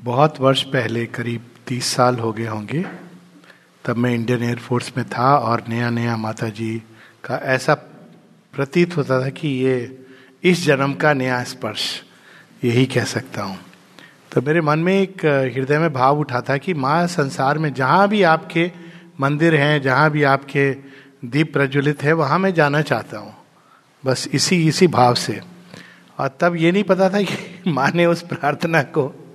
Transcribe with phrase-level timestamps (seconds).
[0.00, 2.84] बहुत वर्ष पहले, करीब तीस साल हो गए होंगे,
[3.84, 6.82] तब मैं इंडियन एयरफोर्स में था और नया नया माता जी
[7.24, 7.74] का ऐसा
[8.54, 10.04] प्रतीत होता था कि ये
[10.44, 12.02] इस जन्म का नया स्पर्श,
[12.64, 13.58] यही कह सकता हूँ।
[14.32, 15.24] तो मेरे मन में एक
[15.56, 18.70] हृदय में भाव उठा था कि माँ, संसार में जहाँ भी आपके
[19.20, 20.70] मंदिर हैं, जहाँ भी आपके
[21.24, 23.34] दीप प्रज्वलित है, वहाँ मैं जाना चाहता हूँ,
[24.04, 25.40] बस इसी इसी भाव से।
[26.18, 29.25] और तब ये नहीं पता था कि माँ ने उस प्रार्थना को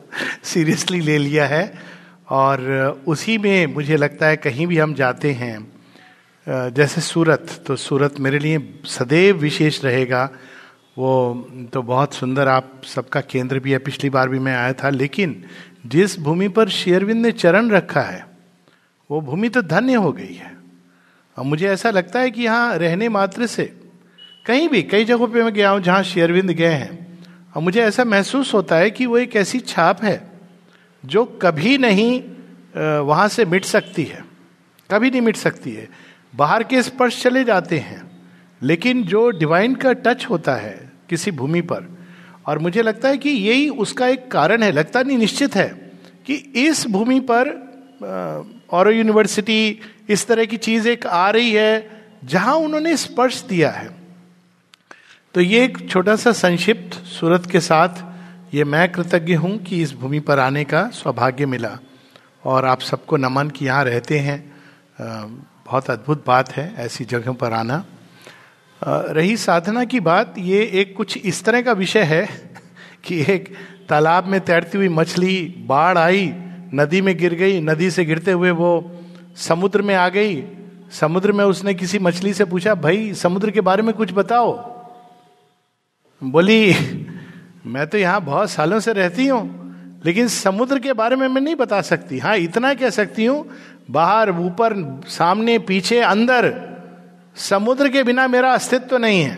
[0.44, 1.64] सीरियसली ले लिया है
[2.30, 5.58] और उसी में मुझे लगता है कहीं भी हम जाते हैं
[6.74, 10.30] जैसे सूरत तो सूरत मेरे लिए सदैव विशेष रहेगा।
[10.98, 11.34] वो
[11.74, 15.44] तो बहुत सुंदर, आप सबका केंद्र भी है, पिछली बार भी मैं आया था, लेकिन
[15.86, 18.26] जिस भूमि पर शेरविंद ने चरण रखा है,
[19.10, 20.52] वो भूमि तो धन्य हो गई है।
[21.38, 23.66] और मुझे ऐसा लगता है कि यहाँ रहने मात्र से
[24.46, 27.11] कहीं भी, कई जगहों पे मैं गया हूँ जहाँ शेरविंद गए हैं।
[27.56, 30.22] और मुझे ऐसा महसूस होता है कि वो एक ऐसी छाप है
[31.04, 32.22] जो कभी नहीं
[33.02, 34.24] वहाँ से मिट सकती है।
[34.90, 35.88] कभी नहीं मिट सकती है।
[36.34, 38.02] बाहर के स्पर्श चले जाते हैं,
[38.62, 41.88] लेकिन जो डिवाइन का टच होता है किसी भूमि पर,
[42.48, 45.68] और मुझे लगता है कि यही उसका एक कारण है। लगता नहीं, निश्चित है
[46.26, 47.50] कि इस भूमि पर
[48.72, 51.90] और यूनिवर्सिटी इस तरह की चीज़ एक आ रही है,
[52.26, 53.90] जहाँ उन्होंने स्पर्श दिया है।
[55.34, 57.90] तो ये एक छोटा सा संक्षिप्त सूरत के साथ
[58.56, 61.78] ये मैं कृतज्ञ हूँ कि इस भूमि पर आने का सौभाग्य मिला।
[62.46, 64.52] और आप सबको नमन कि यहाँ रहते हैं।
[65.66, 67.86] बहुत अद्भुत बात है ऐसी जगहों पर आना।
[68.88, 72.30] रही साधना की बात, ये एक कुछ इस तरह का विषय है
[73.04, 73.54] कि एक
[73.90, 76.34] तालाब में तैरती हुई मछली बाढ़ आई,
[76.74, 79.02] नदी में गिर गई, नदी से गिरते हुए वो
[79.36, 80.44] समुद्र में आ गई।
[80.92, 84.71] समुद्र में उसने किसी मछली से पूछा, भाई, समुद्र के बारे में कुछ बताओ।
[86.22, 86.74] बोली,
[87.66, 91.56] मैं तो यहाँ बहुत सालों से रहती हूँ, लेकिन समुद्र के बारे में मैं नहीं
[91.56, 93.46] बता सकती। हाँ इतना कह सकती हूँ,
[93.92, 96.54] बाहर, ऊपर, सामने, पीछे, अंदर,
[97.36, 99.36] समुद्र के बिना मेरा अस्तित्व तो नहीं है।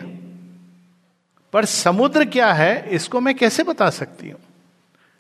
[1.53, 4.39] पर समुद्र क्या है, इसको मैं कैसे बता सकती हूँ?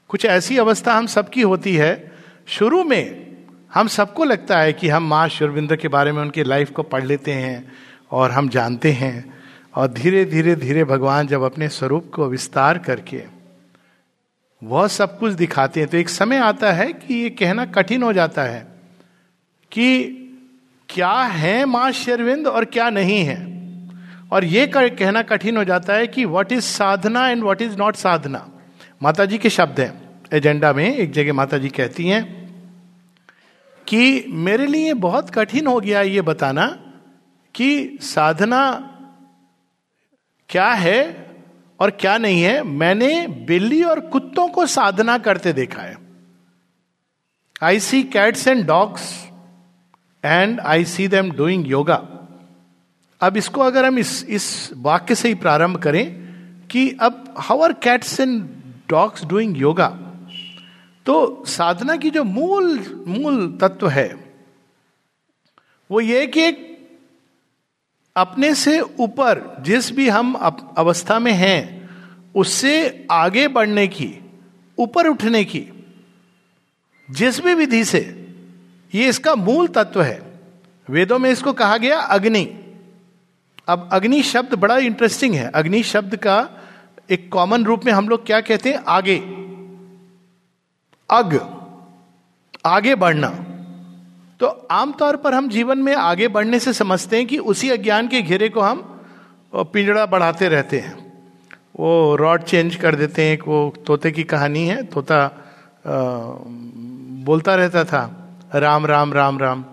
[0.09, 2.11] कुछ ऐसी अवस्था हम सबकी होती है,
[2.47, 3.35] शुरू में
[3.73, 7.03] हम सबको लगता है कि हम माँ शुरविंदर के बारे में उनकी लाइफ को पढ़
[7.03, 7.71] लेते हैं
[8.11, 9.42] और हम जानते हैं
[9.75, 13.23] और धीरे धीरे धीरे भगवान जब अपने स्वरूप को विस्तार करके,
[14.61, 18.13] वह सब कुछ दिखाते हैं तो एक समय आता है कि ये कहना कठिन हो
[18.13, 18.59] जाता है
[19.71, 20.03] कि
[20.89, 23.37] क्या है माँ शेरविंद और क्या नहीं है।
[24.31, 27.95] और ये कहना कठिन हो जाता है कि what is sadhana and what is not
[27.95, 28.49] sadhana.
[29.03, 29.93] माता जी के शब्द हैं।
[30.33, 32.23] एजेंडा में एक जगह माता जी कहती हैं
[33.87, 36.67] कि मेरे लिए बहुत कठिन हो गया ये बताना
[37.55, 38.61] कि साधना
[40.53, 41.01] क्या है
[41.79, 45.97] और क्या नहीं है, मैंने बिल्ली और कुत्तों को साधना करते देखा है।
[47.63, 49.11] I see cats and dogs
[50.23, 51.95] and I see them doing yoga
[53.21, 56.05] अब इसको अगर हम इस इस वाक्य से ही प्रारंभ करें
[56.71, 58.41] कि अब how are cats and
[58.89, 59.87] dogs doing yoga
[61.05, 64.07] तो साधना की जो मूल मूल तत्व है,
[65.89, 66.72] वो ये कि एक
[68.15, 70.33] अपने से ऊपर जिस भी हम
[70.77, 71.89] अवस्था में हैं,
[72.35, 74.31] उससे आगे बढ़ने की,
[74.77, 75.67] ऊपर उठने की,
[77.11, 78.27] जिस भी विधि से,
[78.95, 80.41] ये इसका मूल तत्व है।
[80.89, 82.59] वेदों में इसको कहा गया अग्नि।
[83.67, 86.49] अब अग्नि शब्द बड़ा इंटरेस्टिंग है। अग्नि शब्द का
[87.09, 88.83] एक कॉमन रूप में हम लोग क्या कहते हैं?
[88.87, 89.17] आगे।
[91.11, 91.63] अग।
[92.65, 93.45] आगे बढ़ना।
[94.43, 98.21] तो आमतौर पर हम जीवन में आगे बढ़ने से समझते हैं कि उसी अज्ञान के
[98.21, 98.79] घेरे को हम
[99.73, 100.95] पिंजड़ा बढ़ाते रहते हैं।
[101.79, 105.31] वो रॉड चेंज कर देते हैं एक वो तोते की कहानी है तोता आ,
[107.23, 108.01] बोलता रहता था
[108.55, 109.63] राम राम राम राम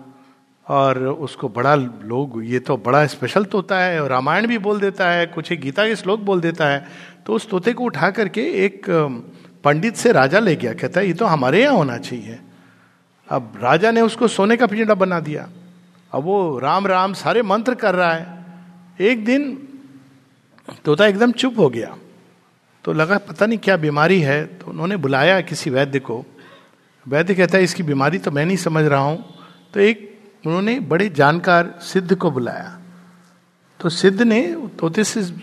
[0.67, 5.25] और उसको बड़ा लोग ये तो बड़ा स्पेशल तोता है रामायण भी बोल देता है
[5.25, 6.87] कुछ एक गीता के श्लोक बोल देता है।
[7.25, 8.85] तो उस तोते को उठा करके एक
[9.63, 12.39] पंडित से राजा ले गया कहता है ये तो हमारे यहाँ होना चाहिए।
[13.31, 15.49] अब राजा ने उसको सोने का पिंजड़ा बना दिया।
[16.11, 18.45] अब वो राम राम सारे मंत्र कर रहा है।
[19.01, 19.67] एक दिन
[20.85, 21.97] तोता एकदम चुप हो गया।
[22.83, 24.45] तो लगा, पता नहीं क्या बीमारी है?
[24.45, 26.25] तो उन्होंने बुलाया किसी वैद्य को।
[27.07, 29.35] वैद्य कहता है, इसकी बीमारी तो मैं नहीं समझ रहा हूँ।
[29.73, 32.79] तो एक उन्होंने बड़े जानकार सिद्ध को बुलाया।
[33.79, 35.33] तो सिद्ध ने तोते से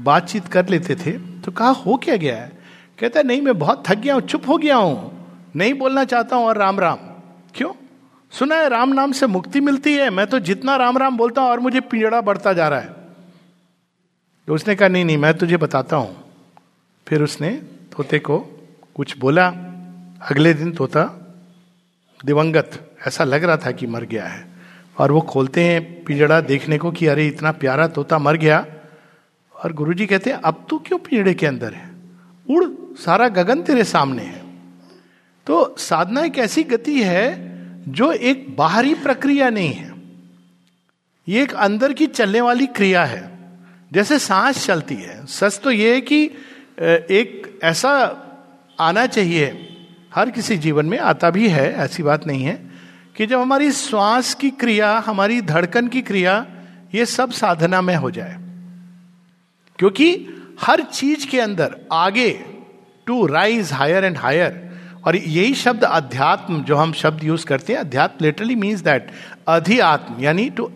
[0.00, 2.52] बातचीत कर लेते थे। तो कहा, हो क्या गया है?
[2.98, 5.21] कहता है, नहीं, मैं बहुत थक गया हूँ, चुप हो गया हूँ।
[5.56, 6.96] नहीं बोलना चाहता हूँ और राम राम।
[7.54, 7.72] क्यों?
[8.30, 11.50] सुना है राम नाम से मुक्ति मिलती है। मैं तो जितना राम राम बोलता हूँ
[11.50, 12.88] और मुझे पिंजड़ा बढ़ता जा रहा है।
[14.46, 16.16] तो उसने कहा, नहीं नहीं, मैं तुझे बताता हूँ।
[17.08, 17.50] फिर उसने
[17.96, 18.38] तोते को
[18.94, 19.48] कुछ बोला।
[20.30, 21.04] अगले दिन तोता
[22.24, 24.46] दिवंगत, ऐसा लग रहा था कि मर गया है।
[24.98, 28.66] और वो खोलते हैं पिंजड़ा देखने को कि अरे, इतना प्यारा तोता मर गया।
[29.64, 31.90] और गुरुजी कहते हैं, अब तू क्यों पिंजड़े के अंदर है?
[32.50, 32.64] उड़,
[32.96, 34.41] सारा गगन तेरे सामने है।
[35.46, 37.52] तो साधना एक ऐसी गति है
[37.92, 39.92] जो एक बाहरी प्रक्रिया नहीं है।
[41.28, 43.38] ये एक अंदर की चलने वाली क्रिया है।
[43.92, 46.24] जैसे सांस चलती है। सच तो ये है कि
[46.84, 47.92] एक ऐसा
[48.80, 49.68] आना चाहिए।
[50.14, 52.70] हर किसी जीवन में आता भी है, ऐसी बात नहीं है,
[53.16, 56.46] कि जब हमारी श्वास की क्रिया, हमारी धड़कन की क्रिया,
[56.94, 58.36] ये सब साधना में हो जाए।
[59.78, 60.28] क्योंकि
[60.60, 62.30] हर चीज़ के अंदर, आगे
[63.06, 64.71] to rise higher and higher
[65.04, 69.10] और यही शब्द अध्यात्म, जो हम शब्द यूज़ करते हैं, अध्यात्म लिटरली मीन्स दैट
[69.48, 70.72] अधिआत्म, यानी टू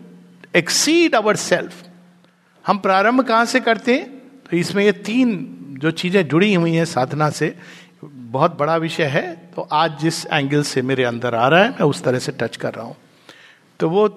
[0.55, 1.73] एक्सीड अवर सेल्फ
[2.67, 4.17] हम प्रारंभ कहाँ से करते हैं?
[4.19, 7.57] तो इसमें ये तीन जो चीज़ें जुड़ी हुई हैं साधना से,
[8.03, 11.85] बहुत बड़ा विषय है। तो आज जिस एंगल से मेरे अंदर आ रहा है, मैं
[11.85, 12.95] उस तरह से टच कर रहा हूँ।
[13.79, 14.07] तो वो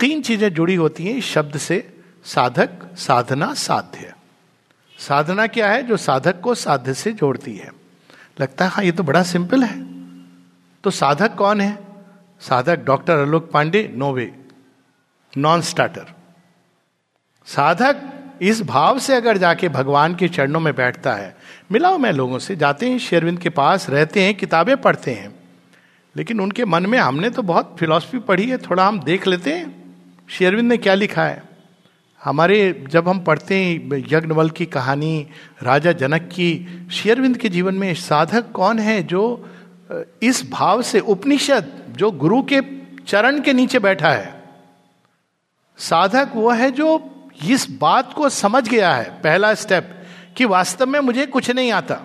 [0.00, 1.92] तीन चीज़ें जुड़ी होती हैं इस शब्द से,
[2.24, 4.12] साधक, साधना, साध्य।
[4.98, 5.82] साधना क्या है?
[5.82, 7.85] जो साधक को साध्य से जोड़ती है।
[8.36, 9.78] लगता है हाँ ये तो बड़ा सिंपल है।
[10.84, 11.78] तो साधक कौन है?
[12.40, 14.32] साधक doctor Alok Pandey, no way
[15.32, 16.14] non starter
[17.46, 18.02] साधक
[18.42, 21.36] इस भाव से अगर जाके भगवान के चरणों में बैठता है,
[21.72, 25.34] मिलाओ मैं लोगों से, जाते हैं शेरविंद के पास, रहते हैं, किताबें पढ़ते हैं,
[26.16, 29.94] लेकिन उनके मन में हमने तो बहुत फिलॉसफी पढ़ी है, थोड़ा हम देख लेते हैं,
[30.28, 31.42] शेरविंद ने क्या लिखा है?
[32.22, 35.26] हमारे जब हम पढ़ते हैं यज्ञवल की कहानी,
[35.62, 36.48] राजा जनक की
[36.92, 39.50] शेयरविंद के जीवन में साधक कौन है जो
[40.22, 42.60] इस भाव से उपनिषद, जो गुरु के
[43.06, 44.42] चरण के नीचे बैठा है?
[45.78, 46.88] साधक वो है जो
[47.48, 49.92] इस बात को समझ गया है, पहला स्टेप
[50.36, 52.00] कि वास्तव में मुझे कुछ नहीं आता।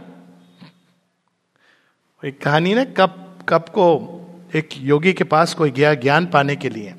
[2.25, 4.18] एक कहानी ना, कब कब को
[4.56, 6.94] एक योगी के पास कोई गया ज्ञान पाने के लिए।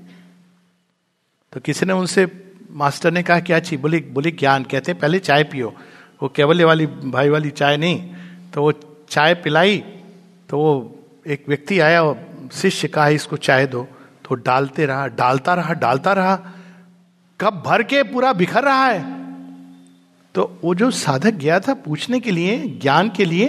[1.53, 2.27] तो किसी ने उनसे
[2.73, 5.75] मास्टर ने कहा, क्या चाहिए बोली बोली ज्ञान, कहते पहले चाय पियो।
[6.23, 8.15] वो केवल वाली भाई वाली चाय नहीं
[8.53, 8.73] तो वो
[9.11, 9.79] चाय पिलाई
[10.49, 10.73] तो वो
[11.27, 12.03] एक व्यक्ति आया
[12.53, 13.87] शिष्य कहा, इसको चाय दो।
[14.29, 16.37] तो डालते रहा, डालता रहा डालता रहा
[17.41, 19.01] कब भर के पूरा बिखर रहा है।
[20.35, 23.49] तो वो जो साधक गया था पूछने के लिए, ज्ञान के लिए,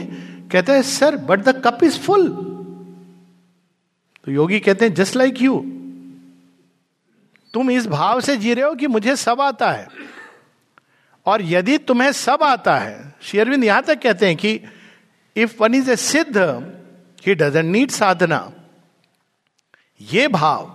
[0.51, 2.27] कहता है, sir, but the cup is full.
[4.25, 5.53] तो योगी कहते हैं, जस्ट लाइक यू।
[7.53, 9.87] तुम इस भाव से जी रहे हो कि मुझे सब आता है।
[11.25, 14.59] और यदि तुम्हें सब आता है शेरविंद यहाँ तक कहते हैं कि
[15.35, 16.37] इफ़ वन इज़ ए सिद्ध
[17.27, 18.51] ही डजेंट नीड साधना
[20.01, 20.65] ये भाव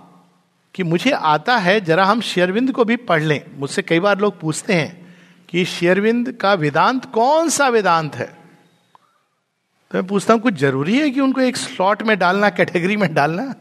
[0.75, 4.39] कि मुझे आता है, जरा हम शेरविंद को भी पढ़ लें। मुझसे कई बार लोग
[4.39, 5.15] पूछते हैं
[5.49, 8.25] कि शेरविंद का वेदांत कौन सा वेदांत है?
[8.25, 13.13] तो मैं पूछता हूँ, कुछ ज़रूरी है कि उनको एक स्लॉट में डालना कैटेगरी में
[13.13, 13.53] डालना?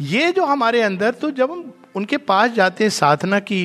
[0.00, 3.64] ये जो हमारे अंदर तो जब हम उनके पास जाते हैं साधना की,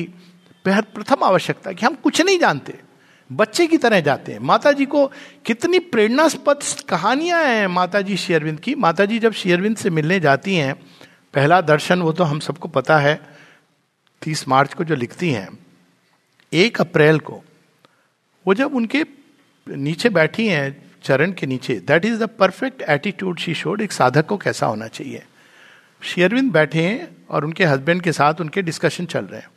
[0.64, 2.78] बेहद प्रथम आवश्यकता कि हम कुछ नहीं जानते,
[3.30, 5.06] बच्चे की तरह जाते हैं। माता जी को
[5.46, 10.54] कितनी प्रेरणास्पद कहानियाँ हैं माता जी शेयरविंद की। माता जी जब शेयरविंद से मिलने जाती
[10.54, 10.74] हैं,
[11.34, 13.20] पहला दर्शन वो तो हम सबको पता है,
[14.22, 15.48] तीस मार्च को जो लिखती हैं,
[16.52, 17.40] एक अप्रैल को,
[18.46, 19.04] वो जब उनके
[19.66, 24.26] नीचे बैठी हैं, चरण के नीचे that is the perfect attitude she showed एक साधक
[24.26, 25.22] को कैसा होना चाहिए।
[26.02, 29.50] शेयरविंद बैठे हैं और उनके हस्बैंड के साथ उनके डिस्कशन चल रहे हैं।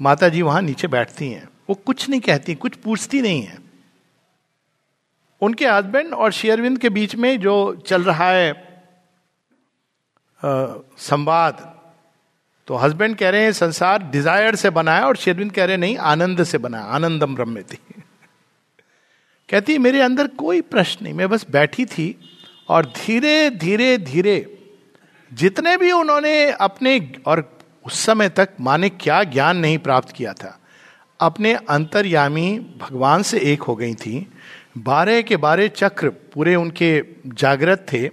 [0.00, 3.58] माता जी वहाँ नीचे बैठती हैं। वो कुछ नहीं कहती, कुछ पूछती नहीं है।
[5.42, 8.52] उनके हस्बैंड और शेयरविंद के बीच में जो चल रहा है
[11.00, 11.70] संवाद
[12.68, 15.80] तो हस्बैंड कह रहे हैं, संसार डिज़ायर से बना है और शेरविंद कह रहे हैं,
[15.80, 17.78] नहीं, आनंद से बना आनंदम ब्रह्म थी
[19.48, 22.14] कहती, मेरे अंदर कोई प्रश्न नहीं, मैं बस बैठी थी
[22.68, 24.36] और धीरे धीरे धीरे
[25.32, 30.58] जितने भी उन्होंने अपने और उस समय तक माने क्या ज्ञान नहीं प्राप्त किया था,
[31.20, 34.26] अपने अंतर्यामी भगवान से एक हो गई थी।
[34.78, 38.08] बारह के बारह चक्र पूरे उनके जागृत थे।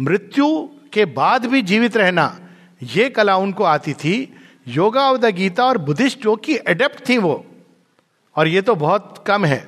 [0.00, 0.46] मृत्यु
[0.92, 2.40] के बाद भी जीवित रहना,
[2.82, 4.34] ये कला उनको आती थी।
[4.68, 7.44] योगा ऑफ़ द गीता और बुद्धिस्ट जो कि एडेप्ट थी वो।
[8.36, 9.66] और ये तो बहुत कम है।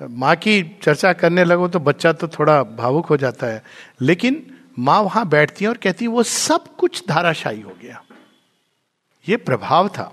[0.00, 3.62] माँ की चर्चा करने लगो तो बच्चा तो थोड़ा भावुक हो जाता है।
[4.00, 8.02] लेकिन माँ वहाँ बैठती है और कहती है, वो सब कुछ धाराशाही हो गया।
[9.28, 10.10] ये प्रभाव था।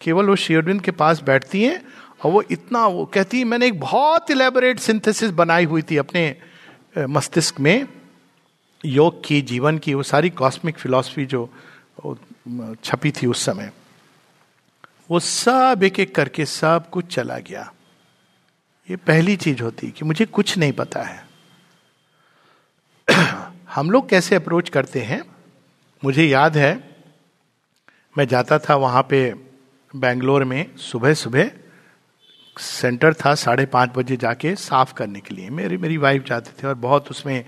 [0.00, 1.84] केवल वो शेरविंद के पास बैठती हैं
[2.24, 6.36] और वो इतना वो कहती है, मैंने एक बहुत इलेबोरेट सिंथेसिस बनाई हुई थी अपने
[6.98, 7.88] मस्तिष्क में।
[8.84, 11.50] योग की, जीवन की, वो सारी कॉस्मिक फिलॉसफी जो
[12.84, 13.70] छपी थी उस समय।
[15.10, 17.72] वो सब एक एक करके सब कुछ चला गया।
[18.90, 21.33] ये पहली चीज़ होती कि मुझे कुछ नहीं पता है।
[23.74, 25.22] हम लोग कैसे अप्रोच करते हैं?
[26.02, 26.72] मुझे याद है,
[28.16, 29.22] मैं जाता था वहाँ पे
[29.94, 31.50] बेंगलोर में सुबह सुबह।
[32.56, 36.66] सेंटर था साढ़े पाँच बजे जाके साफ़ करने के लिए। मेरी मेरी वाइफ जाते थे
[36.66, 37.44] और बहुत उसमें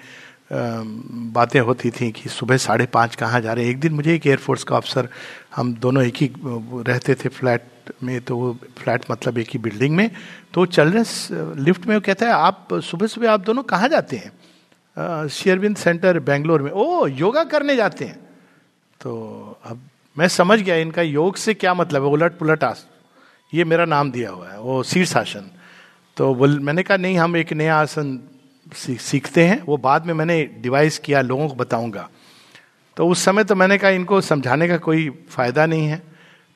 [0.52, 4.64] बातें होती थी कि सुबह साढ़े पाँच कहाँ जा रहे एक दिन मुझे एक एयरफोर्स
[4.64, 5.08] का अफसर
[5.56, 9.96] हम दोनों एक ही रहते थे फ्लैट में तो वो फ्लैट मतलब एक ही बिल्डिंग
[9.96, 10.10] में।
[10.54, 14.16] तो चल रहे लिफ्ट में वो कहता है, आप सुबह सुबह आप दोनों कहाँ जाते
[14.16, 14.32] हैं?
[15.30, 18.18] शेयरबिंद सेंटर बेंगलोर में। ओ योगा करने जाते हैं।
[19.00, 19.12] तो
[19.64, 19.80] अब
[20.18, 22.86] मैं समझ गया इनका योग से क्या मतलब है। उलट पुलट आस।
[23.54, 25.50] ये मेरा नाम दिया हुआ है। वो शीर्षासन।
[26.16, 28.20] तो बोल, मैंने कहा, नहीं, हम एक नया आसन
[28.76, 32.08] सीखते हैं। वो बाद में मैंने डिवाइस किया, लोगों को बताऊँगा।
[32.96, 36.02] तो उस समय तो मैंने कहा, इनको समझाने का कोई फ़ायदा नहीं है।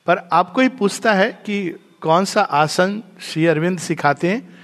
[0.07, 1.69] पर आपको ही पूछता है कि
[2.01, 4.59] कौन सा आसन श्री अरविंद सिखाते हैं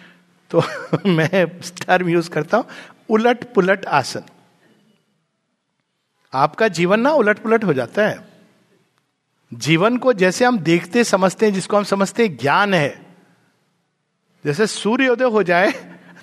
[0.50, 0.62] तो
[1.06, 2.66] मैं टर्म यूज़ करता हूँ।
[3.10, 4.24] उलट पुलट आसन।
[6.34, 8.28] आपका जीवन ना उलट पुलट हो जाता है।
[9.52, 13.06] जीवन को जैसे हम देखते समझते हैं, जिसको हम समझते हैं, ज्ञान है।
[14.46, 15.72] जैसे सूर्योदय हो जाए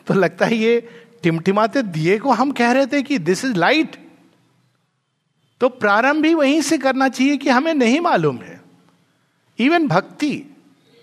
[0.07, 0.81] तो लगता है ये
[1.23, 3.97] टिमटिमाते दिए को हम कह रहे थे कि दिस इज़ लाइट
[5.61, 8.61] तो प्रारंभ ही वहीं से करना चाहिए कि हमें नहीं मालूम है।
[9.59, 10.57] Even bhakti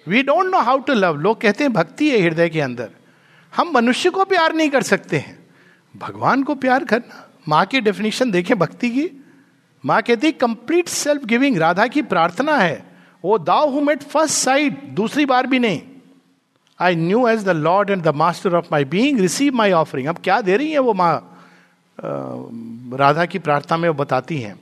[0.07, 2.89] we don't know how to love लोग कहते हैं, भक्ति है हृदय के अंदर।
[3.53, 5.40] हम मनुष्य को प्यार नहीं कर सकते हैं।
[5.95, 9.10] भगवान को प्यार करना। माँ की डेफिनेशन देखें भक्ति की।
[9.83, 12.83] माँ कहती कंप्लीट सेल्फ गिविंग राधा की प्रार्थना है।
[13.24, 15.81] वो दाव हु मेट फ़र्स्ट साइड दूसरी बार भी नहीं।
[16.79, 20.17] I knew as the Lord and the master of my being receive my offering अब
[20.17, 21.27] क्या दे रही है वो माँ?
[22.93, 24.60] राधा की प्रार्थना में वो बताती हैं।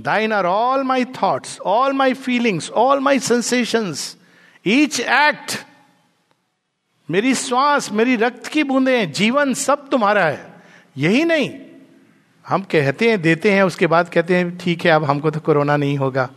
[0.00, 4.16] Thine are all my thoughts all my feelings all my sensations
[4.66, 5.58] each act
[7.10, 10.54] मेरी श्वास, मेरी रक्त की बूंदे, जीवन सब तुम्हारा है।
[10.96, 11.60] यही नहीं।
[12.46, 15.76] हम कहते हैं, देते हैं, उसके बाद कहते हैं, ठीक है, अब हमको तो कोरोना
[15.76, 16.30] नहीं होगा।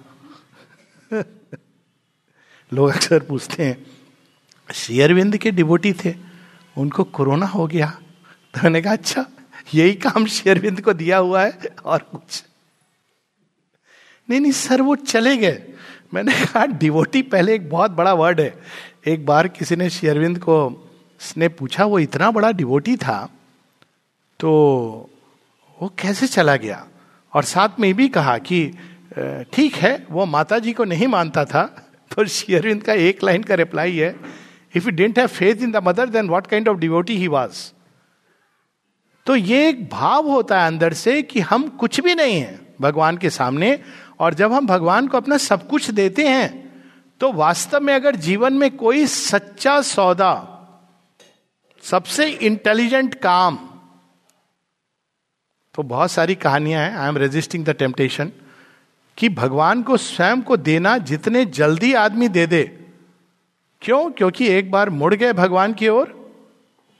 [2.74, 3.86] लोग अक्सर पूछते हैं
[4.74, 6.16] शेयरविंद के डिबोटी थे,
[6.78, 8.00] उनको कोरोना हो गया?
[8.54, 9.26] तो मैंने कहा अच्छा
[9.74, 12.44] यही काम शेयरविंद को दिया हुआ है, और कुछ।
[14.30, 15.64] नहीं नहीं, सर, वो चले गए।
[16.14, 18.60] मैंने कहा, डिवोटी पहले एक बहुत बड़ा वर्ड है।
[19.08, 20.56] एक बार किसी ने शेयरविंद को
[21.38, 23.30] ने पूछा, वो इतना बड़ा डिवोटी था
[24.40, 24.50] तो
[25.80, 26.86] वो कैसे चला गया?
[27.34, 28.66] और साथ में भी कहा कि
[29.54, 31.64] ठीक है, वो माता जी को नहीं मानता था
[32.12, 34.16] तो शेयरविंद का एक लाइन का रिप्लाई है
[34.76, 37.72] if you don't have faith in the mother then what kind of devotee he was
[39.26, 43.18] तो ये एक भाव होता है अंदर से कि हम कुछ भी नहीं है भगवान
[43.18, 43.80] के सामने,
[44.20, 46.67] और जब हम भगवान को अपना सब कुछ देते हैं
[47.22, 50.34] तो वास्तव में अगर जीवन में कोई सच्चा सौदा,
[51.84, 53.58] सबसे इंटेलिजेंट काम
[55.76, 58.32] तो बहुत सारी कहानियाँ हैं I am resisting the temptation
[59.18, 62.64] कि भगवान को स्वयं को देना जितने जल्दी आदमी दे दे।
[63.82, 64.10] क्यों?
[64.12, 66.16] क्योंकि एक बार मुड़ गए भगवान की ओर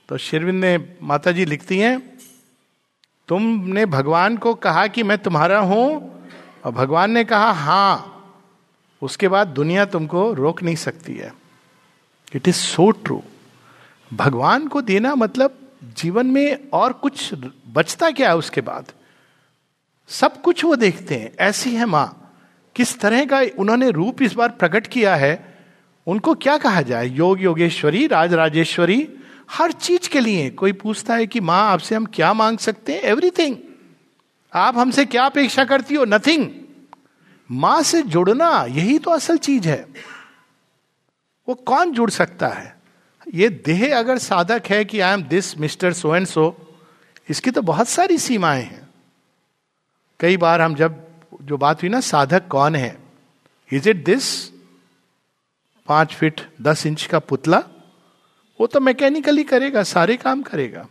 [0.08, 1.98] तो शिरविंद ने माता जी लिखती हैं,
[3.28, 5.88] तुमने भगवान को कहा कि मैं तुम्हारा हूँ?
[6.64, 8.17] और भगवान ने कहा, हाँ।
[9.02, 11.34] उसके बाद दुनिया तुमको रोक नहीं सकती है।
[12.36, 13.22] इट इज़ सो ट्रू
[14.14, 15.58] भगवान को देना मतलब
[15.96, 17.34] जीवन में और कुछ
[17.68, 18.92] बचता क्या है उसके बाद?
[20.08, 22.14] सब कुछ वो देखते हैं। ऐसी है माँ।
[22.76, 25.58] किस तरह का उन्होंने रूप इस बार प्रकट किया है,
[26.06, 27.08] उनको क्या कहा जाए?
[27.08, 29.08] योग योगेश्वरी, राज राजेश्वरी,
[29.50, 33.00] हर चीज़ के लिए कोई पूछता है कि माँ, आपसे हम क्या मांग सकते हैं?
[33.00, 33.56] एवरीथिंग
[34.54, 36.04] आप हमसे क्या अपेक्षा करती हो?
[36.04, 36.50] नथिंग
[37.50, 39.88] माँ से जुड़ना यही तो असल चीज़ है।
[41.48, 42.78] वो कौन जुड़ सकता है?
[43.34, 46.76] ये देह अगर साधक है कि I am this mister so and so
[47.30, 48.88] इसकी तो बहुत सारी सीमाएँ हैं।
[50.20, 51.06] कई बार हम जब,
[51.42, 52.98] जो बात हुई ना, साधक कौन है?
[53.72, 54.48] इज़ इट दिस
[55.86, 57.58] पाँच फीट दस इंच का पुतला?
[58.60, 60.88] वो तो मैकेनिकली करेगा, सारे काम करेगा।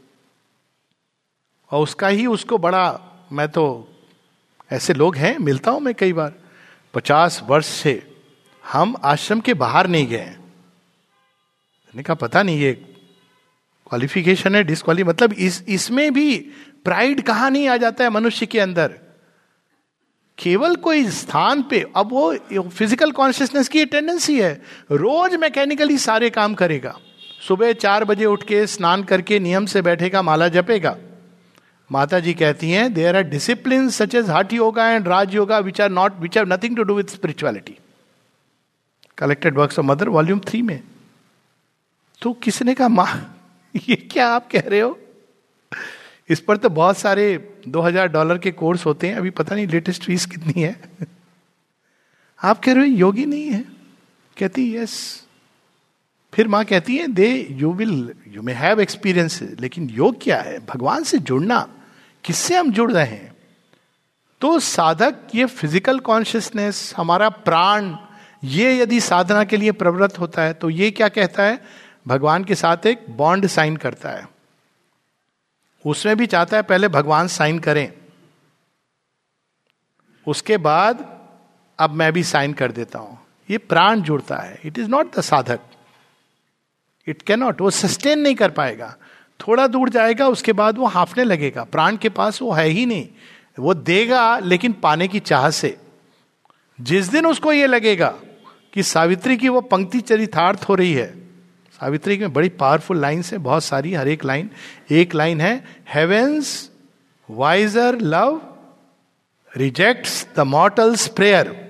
[1.71, 2.99] और उसका ही उसको बड़ा,
[3.31, 3.93] मैं तो
[4.71, 6.46] ऐसे लोग हैं, मिलता हूँ मैं कई बार।
[6.93, 8.01] पचास वर्ष से
[8.63, 15.33] हम आश्रम के बाहर नहीं गए मैंने कहा, पता नहीं, ये क्वालिफिकेशन है डिसक्वाली मतलब
[15.33, 16.37] इस, इसमें भी
[16.85, 18.87] प्राइड कहा नहीं आ जाता है मनुष्य के अंदर?
[20.37, 22.35] केवल कोई स्थान पे, अब वो
[22.69, 24.53] फ़िज़िकल कॉन्शियसनेस की टेंडेंसी है।
[24.91, 26.97] रोज मैकेनिकली सारे काम करेगा।
[27.47, 30.95] सुबह चार बजे उठ के स्नान करके नियम से बैठेगा, माला जपेगा।
[31.91, 35.81] माता जी कहती हैं there are discipline such as hatha yoga and raja yoga which
[35.81, 37.77] are not which have nothing to do with spirituality
[39.17, 40.83] collected works of mother volume three में।
[42.21, 43.37] तो किसने कहा, माँ,
[43.89, 44.99] ये क्या आप कह रहे हो?
[46.29, 50.03] इस पर तो बहुत सारे 2000 डॉलर के कोर्स होते हैं, अभी पता नहीं लेटेस्ट
[50.03, 50.81] फ़ीस कितनी है।
[52.43, 53.65] आप कह रहे हो, योगी नहीं है।
[54.37, 55.26] कहती यस
[56.37, 60.57] फिर माँ कहती है, they you will you may have experience लेकिन योग क्या है?
[60.65, 61.59] भगवान से जुड़ना,
[62.23, 63.31] किससे हम जुड़ रहे हैं?
[64.41, 67.95] तो साधक, ये फ़िज़िकल कॉन्शियसनेस हमारा प्राण,
[68.43, 71.59] ये यदि साधना के लिए प्रवृत्त होता है तो ये क्या कहता है?
[72.07, 74.27] भगवान के साथ एक बॉन्ड साइन करता है।
[75.85, 77.91] उसमें भी चाहता है पहले भगवान साइन करें।
[80.27, 81.05] उसके बाद,
[81.79, 83.17] अब मैं भी साइन कर देता हूँ।
[83.49, 85.59] ये प्राण जुड़ता है। It is not the sadhak.
[87.07, 88.95] It cannot वो सस्टेन नहीं कर पाएगा।
[89.39, 93.07] थोड़ा दूर जाएगा, उसके बाद वो हाफने लगेगा। प्राण के पास वो है ही नहीं।
[93.59, 95.77] वो देगा, लेकिन पाने की चाह से।
[96.81, 98.15] जिस दिन उसको ये लगेगा
[98.73, 101.27] कि सावित्री की वो पंक्ति चरितार्थ हो रही है,
[101.73, 104.49] सावित्री में बड़ी पावरफुल लाइन्स है, बहुत सारी, हर एक लाइन
[104.91, 106.69] एक लाइन है heaven's
[107.29, 108.41] wiser love
[109.57, 111.66] rejects the mortal's prayer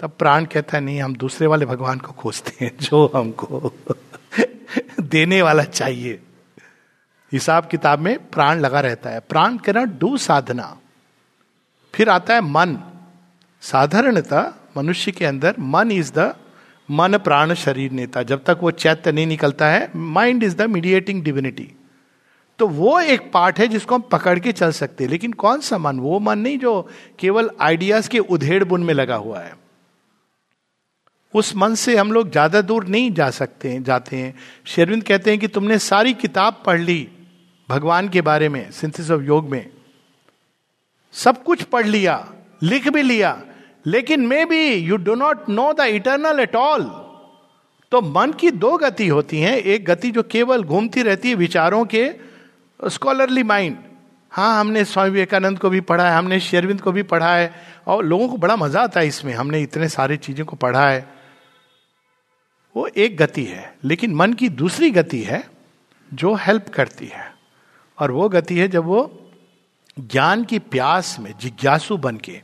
[0.00, 3.72] तब प्राण कहता है, नहीं, हम दूसरे वाले भगवान को खोजते हैं, जो हमको
[5.00, 6.22] देने वाला चाहिए।
[7.32, 10.78] हिसाब किताब में प्राण लगा रहता है। प्राण कैनॉट डू साधना।
[11.94, 12.78] फिर आता है मन।
[13.60, 16.34] साधारणतः मनुष्य के अंदर मन इज़ द
[16.90, 21.22] मन प्राण शरीर नेता। जब तक वो चैत्य नहीं निकलता है mind is the mediating
[21.22, 21.72] divinity
[22.58, 25.78] तो वो एक पार्ट है जिसको हम पकड़ के चल सकते हैं। लेकिन कौन सा
[25.78, 26.00] मन?
[26.00, 29.69] वो मन नहीं जो केवल आइडियाज़ के उधेड़ बुन में लगा हुआ है।
[31.34, 34.34] उस मन से हम लोग ज़्यादा दूर नहीं जा सकते हैं, जाते हैं।
[34.66, 37.06] शेरविंद कहते हैं कि तुमने सारी किताब पढ़ ली
[37.68, 39.70] भगवान के बारे में सिंथिस ऑफ़ योग में।
[41.14, 42.24] सब कुछ पढ़ लिया,
[42.62, 43.40] लिख भी लिया,
[43.86, 46.90] लेकिन maybe you do not know the eternal at all
[47.92, 51.84] तो मन की दो गति होती हैं, एक गति जो केवल घूमती रहती है विचारों
[51.84, 52.10] के
[52.80, 53.76] स्कॉलरली माइंड
[54.32, 57.52] हाँ हमने स्वामी विवेकानंद को भी पढ़ा है, हमने शेरविंद को भी पढ़ा है,
[57.86, 61.19] और लोगों को बड़ा मज़ा आता है इसमें, हमने इतने सारी चीज़ों को पढ़ा है।
[62.76, 65.50] वो एक गति है, लेकिन मन की दूसरी गति है
[66.14, 67.34] जो हेल्प करती है।
[67.98, 69.32] और वो गति है जब वो
[69.98, 72.42] ज्ञान की प्यास में जिज्ञासु बन के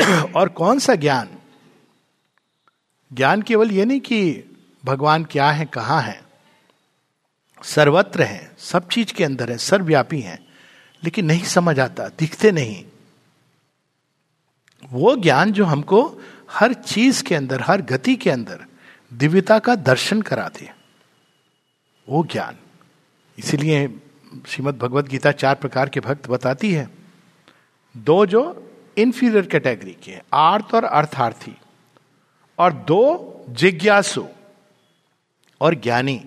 [0.36, 1.28] और कौन सा ज्ञान?
[3.12, 4.44] ज्ञान केवल ये नहीं कि
[4.84, 6.24] भगवान क्या है, कहाँ है।
[7.62, 10.46] सर्वत्र है, सब चीज़ के अंदर है, सर्वव्यापी है,
[11.04, 12.84] लेकिन नहीं समझ आता, दिखते नहीं।
[14.90, 16.18] वो ज्ञान जो हमको
[16.54, 18.64] हर चीज़ के अंदर, हर गति के अंदर
[19.12, 20.70] दिव्यता का दर्शन कराते
[22.08, 22.56] वो ज्ञान।
[23.38, 23.88] इसीलिए
[24.46, 26.90] श्रीमद भगवत गीता चार प्रकार के भक्त बताती है।
[27.96, 31.56] दो जो इंफीरियर कैटेगरी के आर्थ और अर्थार्थी,
[32.58, 34.26] और दो जिज्ञासु
[35.60, 36.24] और ज्ञानी।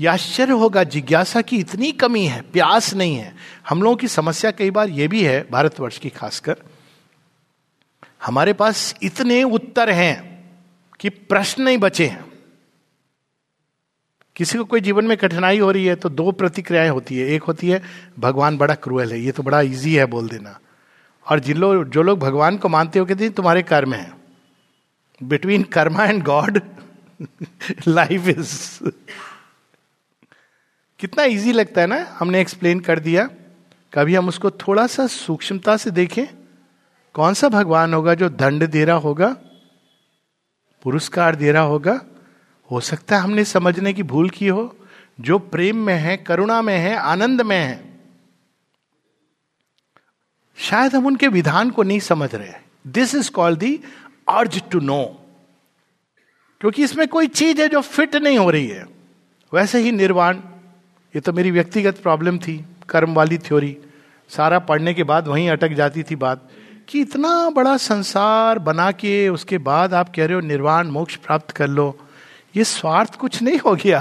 [0.00, 3.34] यह आश्चर्य होगा, जिज्ञासा की इतनी कमी है, प्यास नहीं है।
[3.68, 6.56] हम लोगों की समस्या कई बार यह भी है, भारतवर्ष की खासकर
[8.24, 10.44] हमारे पास इतने उत्तर हैं
[11.00, 12.24] कि प्रश्न नहीं बचे हैं।
[14.36, 17.42] किसी को कोई जीवन में कठिनाई हो रही है तो दो प्रतिक्रियाएँ होती है। एक
[17.42, 17.82] होती है,
[18.18, 20.58] भगवान बड़ा क्रूअल है, ये तो बड़ा इजी है बोल देना।
[21.30, 24.12] और जिन लोग, जो लोग भगवान को मानते हो कहते हैं तुम्हारे कर्म है।
[25.22, 26.60] Between karma and God
[27.88, 28.80] life is
[30.98, 32.16] कितना इजी लगता है ना?
[32.18, 33.30] हमने एक्सप्लेन कर दिया।
[33.94, 36.37] कभी हम उसको थोड़ा सा सूक्ष्मता से देखें।
[37.14, 39.36] कौन सा भगवान होगा जो दंड दे रहा होगा?
[40.82, 42.00] पुरस्कार दे रहा होगा?
[42.70, 44.76] हो सकता है हमने समझने की भूल की हो।
[45.20, 48.00] जो प्रेम में है, करुणा में है, आनंद में है,
[50.58, 52.52] शायद हम उनके विधान को नहीं समझ रहे
[52.86, 53.80] दिस इज़ कॉल्ड दी
[54.28, 55.04] अर्ज़ टू नो
[56.60, 58.84] क्योंकि इसमें कोई चीज़ है जो फिट नहीं हो रही है।
[59.52, 60.36] वैसे ही निर्वाण,
[61.14, 63.76] ये तो मेरी व्यक्तिगत प्रॉब्लम थी, कर्म वाली थ्योरी
[64.30, 66.48] सारा पढ़ने के बाद वहीं अटक जाती थी बात।
[66.88, 71.50] कि इतना बड़ा संसार बना के उसके बाद आप कह रहे हो निर्वाण, मोक्ष प्राप्त
[71.50, 71.98] कर लो,
[72.56, 74.00] ये स्वार्थ कुछ नहीं हो गया।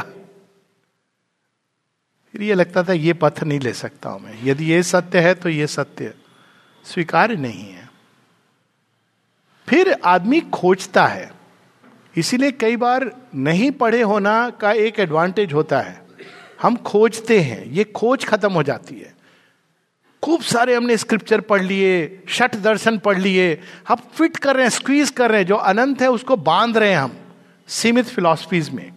[2.32, 5.34] फिर ये लगता था, ये पथ नहीं ले सकता हूँ मैं। यदि ये सत्य है
[5.34, 6.14] तो ये सत्य
[6.86, 7.90] स्वीकार्य नहीं है।
[9.68, 11.32] फिर आदमी खोजता है।
[12.18, 16.02] इसीलिए कई बार नहीं पढ़े होना का एक एडवांटेज होता है।
[16.62, 19.17] हम खोजते हैं, ये खोज खत्म हो जाती है।
[20.24, 24.70] खूब सारे हमने स्क्रिप्चर पढ़ लिए शठ दर्शन पढ़ लिए, हम फिट कर रहे हैं
[24.70, 27.18] स्क्वीज कर रहे हैं, जो अनंत है उसको बाँध रहे हैं हम,
[27.68, 28.94] सीमित फिलॉसफीज में।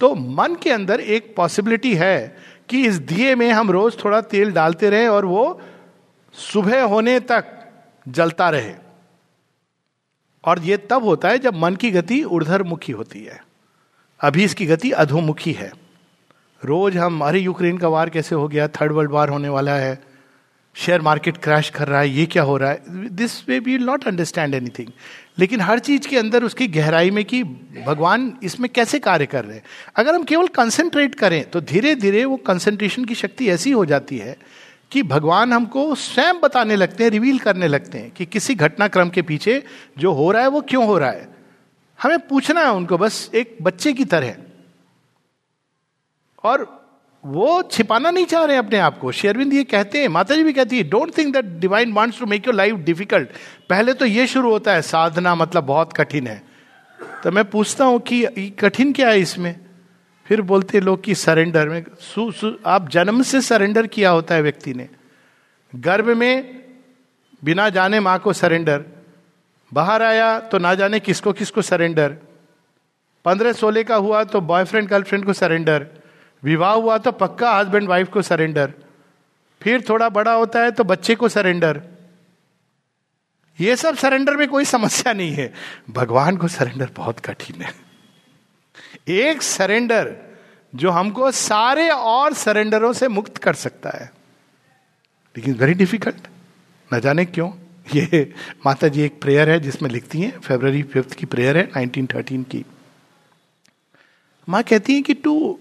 [0.00, 2.36] तो मन के अंदर एक पॉसिबिलिटी है
[2.68, 5.60] कि इस दिए में हम रोज थोड़ा तेल डालते रहे और वो
[6.32, 7.44] सुबह होने तक
[8.08, 8.74] जलता रहे।
[10.44, 13.44] और ये तब होता है जब मन की गति ऊर्धरमुखी होती है।
[14.20, 15.72] अभी इसकी गति अधोमुखी है।
[16.64, 18.68] रोज हम, अरे, यूक्रेन का वार कैसे हो गया?
[18.68, 20.13] थर्ड वर्ल्ड वार होने वाला है।
[20.76, 24.06] शेयर मार्केट क्रैश कर रहा है ये क्या हो रहा है this way we not
[24.06, 24.88] understand anything
[25.38, 27.42] लेकिन हर चीज़ के अंदर उसकी गहराई में कि
[27.86, 29.62] भगवान इसमें कैसे कार्य कर रहे हैं
[29.96, 34.18] अगर हम केवल कंसेंट्रेट करें तो धीरे धीरे वो कंसेंट्रेशन की शक्ति ऐसी हो जाती
[34.18, 34.36] है
[34.92, 39.22] कि भगवान हमको स्वयं बताने लगते हैं रिवील करने लगते हैं कि किसी घटनाक्रम के
[39.22, 39.62] पीछे
[39.98, 41.28] जो हो रहा है वो क्यों हो रहा है
[41.98, 44.36] हमें पूछना है उनको बस एक बच्चे की तरह
[46.44, 46.66] और
[47.24, 50.52] वो छिपाना नहीं चाह रहे अपने आप को। शेरविंद ये कहते हैं माता जी भी
[50.52, 53.28] कहती है don't think that divine wants to make your life difficult
[53.70, 56.42] पहले तो ये शुरू होता है साधना मतलब बहुत कठिन है।
[57.24, 59.54] तो मैं पूछता हूँ कि कठिन क्या है इसमें?
[60.26, 64.42] फिर बोलते लोग कि सरेंडर में सु, सु, आप जन्म से सरेंडर किया होता है
[64.42, 64.88] व्यक्ति ने।
[65.72, 66.62] गर्भ में
[67.42, 68.84] बिना जाने माँ को सरेंडर
[69.72, 72.16] बाहर आया तो ना जाने किसको किसको सरेंडर
[73.24, 75.86] पंद्रह सोलह का हुआ तो बॉयफ्रेंड गर्लफ्रेंड को सरेंडर
[76.44, 78.74] विवाह हुआ तो पक्का हस्बैंड वाइफ को सरेंडर
[79.62, 81.82] फिर थोड़ा बड़ा होता है तो बच्चे को सरेंडर
[83.60, 85.54] ये सब सरेंडर में कोई समस्या नहीं है।
[85.90, 87.74] भगवान को सरेंडर बहुत कठिन है।
[89.08, 90.16] एक सरेंडर
[90.74, 94.12] जो हमको सारे और सरेंडरों से मुक्त कर सकता है।
[95.36, 96.28] लेकिन वेरी डिफ़िकल्ट
[96.94, 97.50] न जाने क्यों।
[97.94, 98.34] ये
[98.66, 102.64] माता जी एक प्रेयर है जिसमें लिखती हैं। फेबर फिफ्थ की प्रेयर है 1913 की।
[104.48, 105.58] माँ कहती है कि to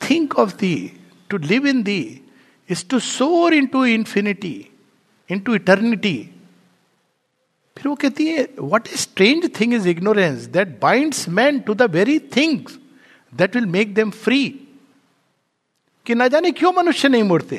[0.00, 0.92] think of thee,
[1.30, 2.22] to live in thee,
[2.68, 4.70] is to soar into infinity,
[5.30, 6.18] into eternity.
[7.76, 11.82] फिर वो कहती है what a strange thing is ignorance that binds man to the
[11.90, 12.78] very things
[13.32, 14.42] that will make them free
[16.06, 17.56] कि ना जाने क्यों मनुष्य नहीं मुड़ते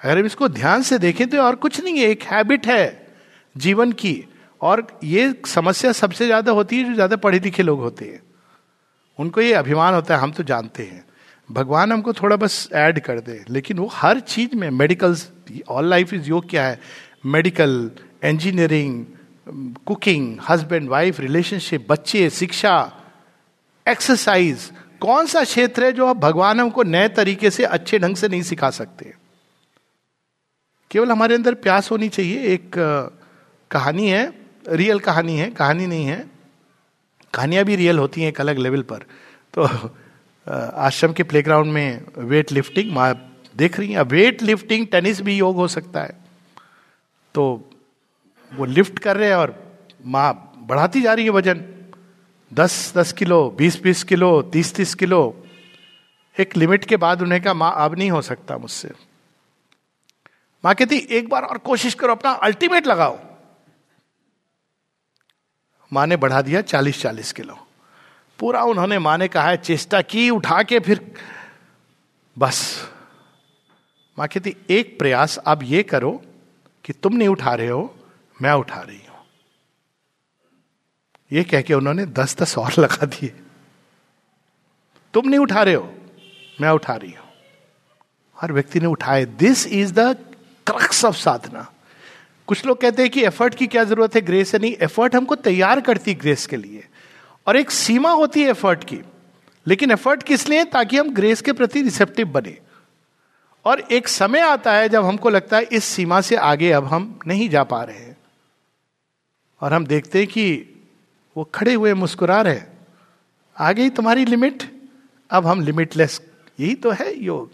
[0.00, 3.14] अगर हम इसको ध्यान से देखें तो और कुछ नहीं है एक हैबिट है
[3.56, 4.24] जीवन की।
[4.60, 8.22] और ये समस्या सबसे ज़्यादा होती है जो ज़्यादा पढ़े लिखे लोग होते हैं।
[9.18, 11.04] उनको ये अभिमान होता है हम तो जानते हैं।
[11.50, 15.16] भगवान हमको थोड़ा बस ऐड कर दे, लेकिन वो हर चीज़ में मेडिकल
[15.68, 16.80] ऑल लाइफ इज़ योग क्या है?
[17.26, 17.90] Medical
[18.24, 19.04] engineering
[19.86, 22.92] cooking husband wife relationship बच्चे, शिक्षा
[23.86, 28.28] एक्सरसाइज कौन सा क्षेत्र है जो आप भगवान हमको नए तरीके से अच्छे ढंग से
[28.28, 29.12] नहीं सिखा सकते?
[30.90, 32.70] केवल हमारे अंदर प्यास होनी चाहिए। एक
[33.70, 34.32] कहानी है
[34.68, 36.24] रियल कहानी है, कहानी नहीं है।
[37.34, 39.04] कहानियाँ भी रियल होती हैं एक अलग लेवल पर।
[39.54, 39.66] तो
[40.46, 43.14] आश्रम के प्लेग्राउंड में वेट लिफ्टिंग माँ,
[43.56, 46.18] देख रही हैं वेट लिफ्टिंग टेनिस भी योग हो सकता है।
[47.34, 47.70] तो
[48.52, 49.54] वो लिफ्ट कर रहे हैं और
[50.06, 51.64] माँ, बढ़ाती जा रही है वज़न।
[52.52, 55.20] दस दस किलो, बीस बीस किलो, तीस तीस किलो,
[56.40, 58.90] एक लिमिट के बाद उन्हें कहा, माँ, अब नहीं हो सकता मुझसे।
[60.64, 63.18] माँ कहती, एक बार और कोशिश करो, अपना अल्टीमेट लगाओ।
[65.92, 67.59] माँ ने बढ़ा दिया चालीस चालीस किलो।
[68.40, 71.14] पूरा उन्होंने माने कहा है, चेष्टा की, उठा के फिर
[72.38, 72.88] बस।
[74.18, 76.22] माँ कहती, एक प्रयास अब ये करो
[76.84, 77.94] कि तुम नहीं उठा रहे हो,
[78.42, 79.18] मैं उठा रही हूँ।
[81.32, 83.32] ये कह के उन्होंने दस दस और लगा दिए।
[85.14, 85.94] तुम नहीं उठा रहे हो,
[86.60, 87.28] मैं उठा रही हूँ।
[88.36, 90.16] हर व्यक्ति ने उठाए। This is the
[90.66, 91.66] crux of sadhana
[92.48, 94.20] कुछ लोग कहते हैं कि एफर्ट की क्या ज़रूरत है?
[94.20, 96.86] ग्रेस है नहीं एफर्ट हमको तैयार करती ग्रेस के लिए।
[97.46, 99.00] और एक सीमा होती है एफर्ट की।
[99.66, 100.64] लेकिन एफर्ट किस लिए?
[100.64, 102.58] ताकि हम ग्रेस के प्रति रिसेप्टिव बने।
[103.64, 107.18] और एक समय आता है जब हमको लगता है इस सीमा से आगे अब हम
[107.26, 108.16] नहीं जा पा रहे हैं।
[109.60, 110.66] और हम देखते हैं कि
[111.36, 112.60] वो खड़े हुए मुस्कुरा रहे
[113.58, 114.62] आ गई तुम्हारी लिमिट
[115.30, 116.20] अब हम लिमिटलेस
[116.60, 117.50] यही तो है योग।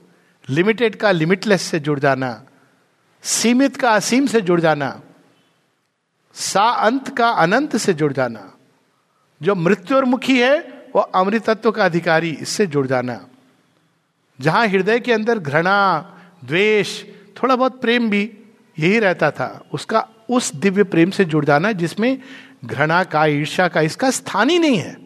[0.48, 2.44] लिमिटेड का लिमिटलेस से जुड़ जाना,
[3.22, 5.00] सीमित का असीम से जुड़ जाना
[6.34, 8.55] सा अंत का अनंत से जुड़ जाना।
[9.40, 10.58] जो मृत्यु और मुखी है,
[10.94, 13.26] वो अमृतत्व का अधिकारी, इससे जुड़ जाना।
[14.40, 16.00] जहाँ हृदय के अंदर घृणा,
[16.44, 17.02] द्वेष,
[17.36, 18.22] थोड़ा बहुत प्रेम भी
[18.76, 22.18] यही रहता था, उसका उस दिव्य प्रेम से जुड़ जाना, जिसमें
[22.64, 24.96] घृणा का ईर्षा का, इसका स्थान ही नहीं है।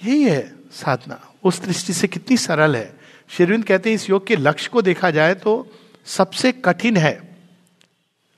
[0.00, 4.36] यही है साधना। उस दृष्टि से कितनी सरल है। शेरविंद कहते हैं, इस योग के
[4.36, 5.66] लक्ष्य को देखा जाए तो
[6.06, 7.20] सबसे कठिन है,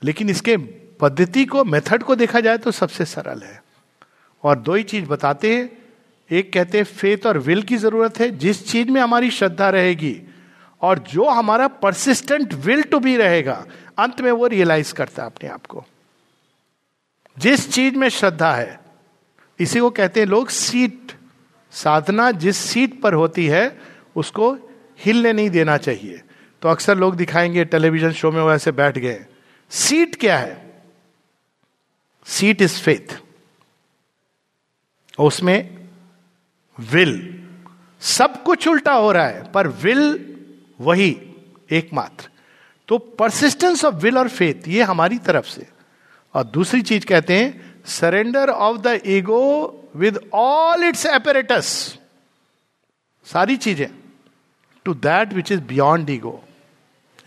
[0.01, 0.57] लेकिन इसके
[0.99, 3.61] पद्धति को, मेथड को देखा जाए तो सबसे सरल है।
[4.43, 5.77] और दो ही चीज़ बताते हैं।
[6.31, 10.21] एक कहते हैं फेथ और विल की ज़रूरत है, जिस चीज़ में हमारी श्रद्धा रहेगी
[10.81, 13.65] और जो हमारा परसिस्टेंट विल टू बी रहेगा।
[13.97, 15.85] अंत में वो रियलाइज़ करता है अपने आप को।
[17.39, 18.79] जिस चीज़ में श्रद्धा है,
[19.59, 21.11] इसी को कहते हैं लोग सीट
[21.71, 23.81] साधना जिस सीट पर होती है,
[24.15, 24.57] उसको
[24.99, 26.21] हिलने नहीं देना चाहिए।
[26.61, 29.25] तो अक्सर लोग दिखाएँगे टेलीविज़न शो में वैसे बैठ गए।
[29.69, 30.83] सीट क्या है?
[32.25, 33.19] सीट इज़ फेथ
[35.19, 35.87] उसमें
[36.77, 37.13] विल,
[38.01, 40.03] सब कुछ उल्टा हो रहा है, पर विल
[40.79, 41.09] वही,
[41.69, 42.29] एकमात्र।
[42.89, 45.67] तो परसिस्टेंस ऑफ़ विल और फेथ ये हमारी तरफ़ से।
[46.35, 49.41] और दूसरी चीज़ कहते हैं surrender of the ego
[49.95, 51.67] with all its apparatus
[53.27, 53.89] सारी चीज़ें
[54.85, 56.39] to that which is beyond ego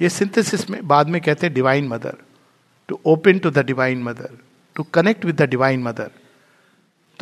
[0.01, 2.17] ये सिंथेसिस में, बाद में कहते हैं divine mother
[2.89, 4.39] to open to the divine mother
[4.77, 6.11] to connect with the divine mother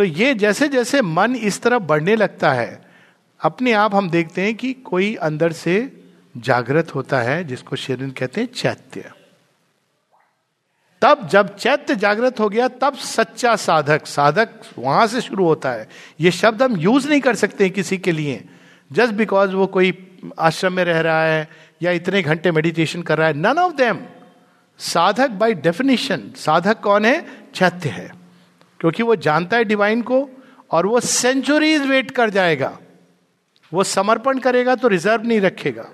[0.01, 2.91] तो ये जैसे जैसे मन इस तरह बढ़ने लगता है,
[3.41, 6.05] अपने आप हम देखते हैं कि कोई अंदर से
[6.37, 9.11] जागृत होता है, जिसको शेरिन कहते हैं चैत्य।
[11.03, 15.89] तब जब चैत्य जागृत हो गया, तब सच्चा साधक साधक वहाँ से शुरू होता है।
[16.21, 18.45] ये शब्द हम यूज़ नहीं कर सकते किसी के लिए।
[18.93, 19.93] जस्ट बिकॉज़ वो कोई
[20.39, 21.49] आश्रम में रह रहा है,
[21.83, 23.99] या इतने घंटे मेडिटेशन कर रहा है none of them
[24.79, 27.27] sadhak by definition साधक कौन है?
[27.55, 28.19] चैत्य है।
[28.81, 30.29] क्योंकि वो जानता है डिवाइन को
[30.71, 32.79] और वो सेंचुरीज वेट कर जाएगा।
[33.73, 35.88] वो समर्पण करेगा तो रिज़र्व नहीं रखेगा।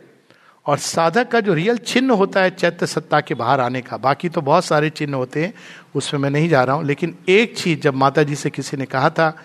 [0.67, 4.29] और साधक का जो रियल चिन्ह होता है चैत्य सत्ता के बाहर आने का, बाकी
[4.29, 5.53] तो बहुत सारे चिन्ह होते हैं,
[5.95, 8.87] उसमें मैं नहीं जा रहा हूँ। लेकिन एक चीज़ जब माता जी से किसी ने
[8.87, 9.43] कहा था,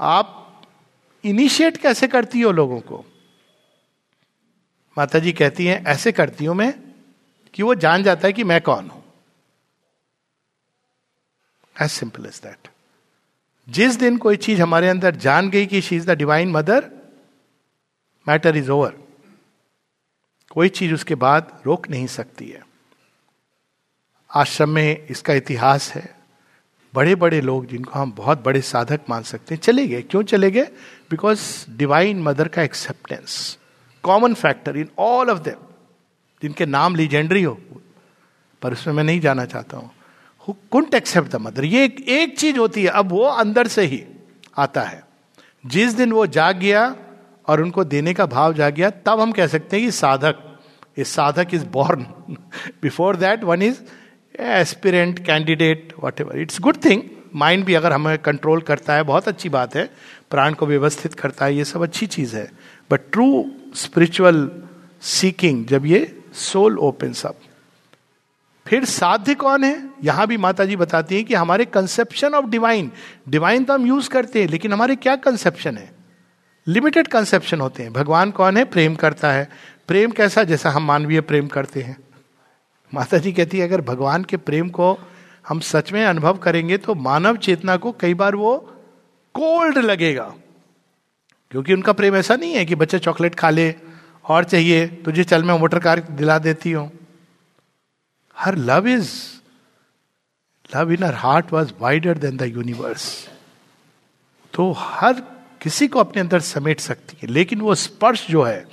[0.00, 0.38] आप
[1.24, 3.04] इनिशिएट कैसे करती हो लोगों को?
[4.98, 6.74] माता जी कहती हैं, ऐसे करती हूँ मैं
[7.54, 9.02] कि वो जान जाता है कि मैं कौन हूँ.
[11.82, 12.68] एज सिंपल इज़ दैट
[13.72, 16.90] जिस दिन कोई चीज़ हमारे अंदर जान गई कि she is the divine mother
[18.28, 18.96] matter is over
[20.50, 22.66] कोई चीज़ उसके बाद रोक नहीं सकती है।
[24.30, 26.14] आश्रम में इसका इतिहास है।
[26.94, 30.50] बड़े बड़े लोग जिनको हम बहुत बड़े साधक मान सकते हैं, चले गए। क्यों चले
[30.50, 30.64] गए?
[31.10, 33.58] बिकॉज़ डिवाइन मदर का acceptance
[34.04, 35.66] common factor in all of them
[36.42, 37.58] जिनके नाम लीजेंडरी हो,
[38.62, 39.90] पर उसमें मैं नहीं जाना चाहता हूँ।
[40.48, 44.04] कुंट एक्सेप्ट द मदर ये एक, एक चीज़ होती है अब वो अंदर से ही
[44.56, 45.02] आता है।
[45.66, 46.96] जिस दिन वो जाग गया
[47.46, 50.58] और उनको देने का भाव जाग गया तब हम कह सकते हैं कि साधक
[50.96, 52.06] इस साधक is born
[52.82, 53.80] before that one is
[54.40, 57.02] aspirant candidate whatever it's good thing
[57.34, 59.90] mind भी अगर हमें कंट्रोल करता है बहुत अच्छी बात है।
[60.30, 62.52] प्राण को व्यवस्थित करता है ये सब अच्छी चीज़ है।
[62.90, 64.50] बट ट्रू स्पिरिचुअल
[65.00, 67.36] सीकिंग जब ये सोल ओपन अप
[68.72, 69.90] फिर साध्य कौन है?
[70.04, 72.90] यहाँ भी माता जी बताती हैं कि हमारे कंसेप्शन ऑफ़ डिवाइन
[73.28, 75.92] डिवाइन तो हम यूज़ करते हैं, लेकिन हमारे क्या कंसेप्शन है?
[76.66, 78.64] लिमिटेड कंसेप्शन होते हैं। भगवान कौन है?
[78.64, 79.48] प्रेम करता है।
[79.88, 80.44] प्रेम कैसा?
[80.44, 81.96] जैसा हम मानवीय प्रेम करते हैं।
[82.94, 84.98] माता जी कहती है, अगर भगवान के प्रेम को
[85.48, 88.56] हम सच में अनुभव करेंगे तो मानव चेतना को कई बार वो
[89.34, 90.34] कोल्ड लगेगा।
[91.50, 93.74] क्योंकि उनका प्रेम ऐसा नहीं है कि बच्चे चॉकलेट खा ले,
[94.28, 96.90] और चाहिए, तुझे चल मैं मोटर कार दिला देती हूँ।
[98.42, 99.10] Her love is
[100.76, 103.28] love in her heart was wider than the universe
[104.54, 105.22] तो हर
[105.60, 108.66] किसी को अपने अंदर समेट सकती है, लेकिन वो स्पर्श जो है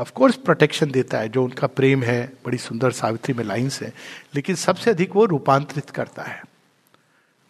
[0.00, 3.92] ऑफकोर्स प्रोटेक्शन देता है, जो उनका प्रेम है, बड़ी सुंदर सावित्री में लाइन्स है,
[4.34, 6.42] लेकिन सबसे अधिक वो रूपांतरित करता है।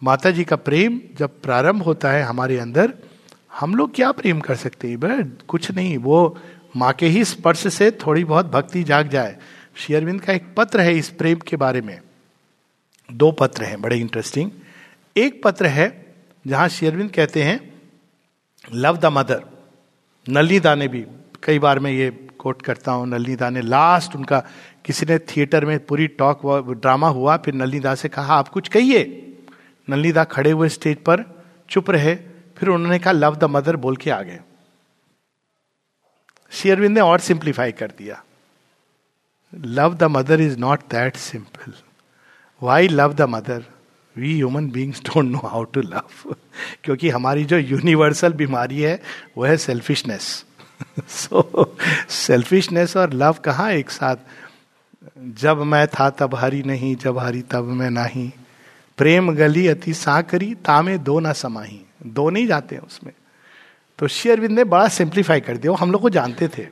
[0.03, 2.95] माता जी का प्रेम जब प्रारंभ होता है हमारे अंदर,
[3.61, 5.39] हम लोग क्या प्रेम कर सकते हैं?
[5.49, 6.39] कुछ नहीं, वो
[6.77, 9.39] माँ के ही स्पर्श से थोड़ी बहुत भक्ति जाग जाए।
[9.81, 12.01] शेयरविंद का एक पत्र है इस प्रेम के बारे में।
[13.09, 14.51] दो पत्र हैं, बड़े इंटरेस्टिंग
[15.17, 15.89] एक पत्र है
[16.45, 17.59] जहाँ शेयरविंद कहते हैं
[18.65, 19.45] लव द मदर
[20.27, 21.05] नलिदा ने भी,
[21.43, 24.39] कई बार मैं ये कोट करता हूँ नलिदा ने लास्ट उनका
[24.85, 26.41] किसी ने थिएटर में पूरी टॉक
[26.73, 29.03] ड्रामा हुआ, फिर नलिदा से कहा, आप कुछ कहिए?
[29.89, 31.25] नलिदा खड़े हुए स्टेज पर
[31.69, 32.15] चुप रहे,
[32.57, 34.41] फिर उन्होंने कहा लव द मदर बोल के आ गए।
[36.53, 38.23] शेयरविंद ने और सिंप्लीफाई कर दिया।
[39.55, 41.73] Love the mother is not that simple
[42.63, 43.65] why love the mother
[44.17, 46.35] we human beings don't know how to love
[46.85, 49.03] क्योंकि हमारी जो यूनिवर्सल बीमारी है
[49.39, 50.45] वो है सेल्फिशनेस
[51.09, 51.77] सो
[52.09, 54.17] सेल्फिशनेस और लव कहाँ एक साथ
[55.19, 58.31] जब मैं था तब हरी नहीं जब हरी तब मैं नहीं
[58.99, 63.13] प्रेम गली अति साकरी तामे दो ना समाही दो नहीं जाते हैं उसमें
[63.99, 66.67] तो शेयरविंद ने बड़ा सिंप्लीफाई कर दिया। हम लोग को जानते थे।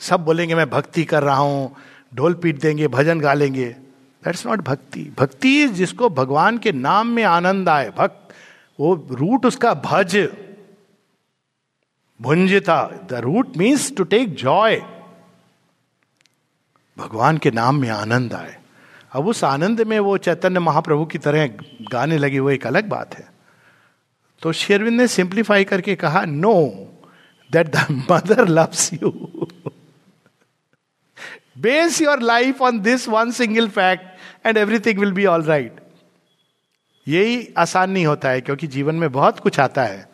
[0.00, 1.76] सब बोलेंगे, मैं भक्ति कर रहा हूँ
[2.14, 3.68] ढोल पीट देंगे, भजन गा लेंगे।
[4.22, 8.32] दैट्स नॉट भक्ति भक्ति जिसको भगवान के नाम में आनंद आए। भक्त,
[8.78, 10.16] वो रूट उसका भज,
[12.20, 14.82] भुंजता। The root means to take joy
[16.96, 18.56] भगवान के नाम में आनंद आए।
[19.12, 21.46] अब उस आनंद में वो चैतन्य महाप्रभु की तरह
[21.92, 23.28] गाने लगे वो एक अलग बात है।
[24.42, 26.54] तो शेरविंद ने सिंप्लीफाई करके कहा know
[27.50, 29.10] that the mother loves you
[31.56, 35.80] base your life on this one single fact and everything will be all right
[37.06, 40.08] यही आसान नहीं होता है, क्योंकि जीवन में बहुत कुछ आता है।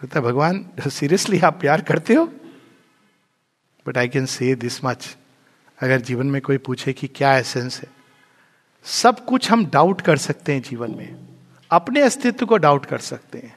[0.00, 2.24] कहता भगवान सीरियसली आप प्यार करते हो?
[3.86, 5.16] But I can say this much
[5.78, 7.88] अगर जीवन में कोई पूछे कि क्या एसेंस है,
[8.84, 11.16] सब कुछ हम डाउट कर सकते हैं जीवन में।
[11.70, 13.54] अपने अस्तित्व को डाउट कर सकते हैं,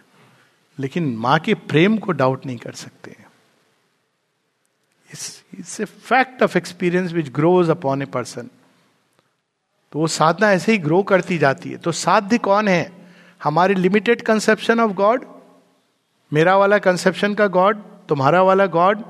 [0.77, 3.15] लेकिन माँ के प्रेम को डाउट नहीं कर सकते
[5.13, 8.49] it's a fact of experience which grows upon a person
[9.93, 12.91] तो वो साधना ऐसे ही ग्रो करती जाती है। तो साध्य कौन है?
[13.41, 15.25] हमारी लिमिटेड कंसेप्शन ऑफ़ गॉड
[16.31, 19.03] मेरा वाला कंसेप्शन का गॉड तुम्हारा वाला गॉड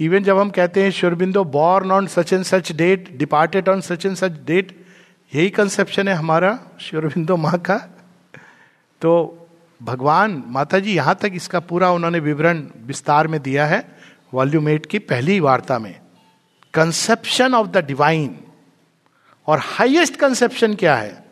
[0.00, 4.06] इवन जब हम कहते हैं, Sri Aurobindo born on such and such date departed on such
[4.06, 4.72] and such date
[5.32, 7.76] यही कंसेप्शन है हमारा, शुरबिंदो माँ का।
[9.02, 9.12] तो
[9.80, 13.80] भगवान माता जी यहाँ तक इसका पूरा उन्होंने विवरण विस्तार में दिया है।
[14.32, 16.00] वॉल्यूम एट की पहली वार्ता में
[16.74, 18.36] कंसेप्शन ऑफ़ द डिवाइन
[19.46, 21.24] और हाइएस्ट कंसेप्शन क्या है?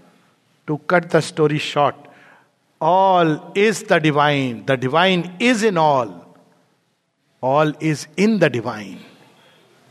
[0.67, 1.97] To cut the story short
[2.83, 6.21] all is the divine the divine is in all
[7.43, 9.01] all is in the divine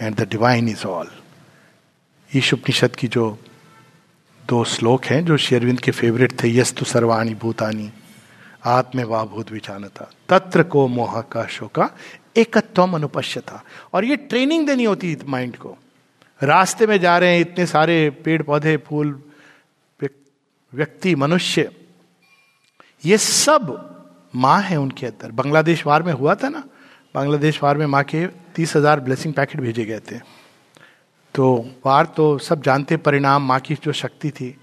[0.02, 1.10] and the divine is all
[2.36, 3.38] Isha Upanishad की जो
[4.48, 7.92] दो श्लोक हैं, जो शेरविंद के फेवरेट थे, यस्तु सर्वाणी भूतानी
[8.66, 11.90] आत्मे वा भूत विचानता तत्र को मोह का शोका
[12.36, 13.63] एकत्वम अनुपश्यता।
[13.94, 15.78] और ये ट्रेनिंग देनी होती है माइंड को।
[16.41, 19.22] रास्ते में जा रहे हैं इतने सारे पेड़, पौधे, फूल
[20.74, 21.70] व्यक्ति, मनुष्य।
[23.04, 23.78] ये सब
[24.36, 26.63] माँ है उनके अंदर। बांग्लादेश वार में हुआ था ना?
[27.15, 30.20] बांग्लादेश वार में माँ के तीस हज़ार ब्लेसिंग पैकेट भेजे गए थे।
[31.36, 31.54] तो
[31.86, 34.56] वार तो सब जानते परिणाम, माँ की जो शक्ति थी।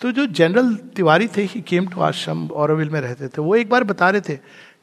[0.00, 3.68] तो जो जनरल तिवारी थे ही केम टू आश्रम औरविल में रहते थे, वो एक
[3.70, 4.36] बार बता रहे थे।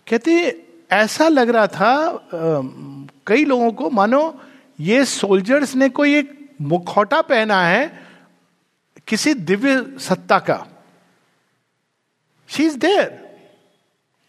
[0.07, 0.49] कहते
[0.91, 2.19] ऐसा लग रहा था आ,
[3.27, 4.41] कई लोगों को मानो
[4.79, 8.07] ये सोल्जर्स ने कोई एक मुखौटा पहना है
[9.07, 10.67] किसी दिव्य सत्ता का।
[12.47, 13.27] शी इज़ देयर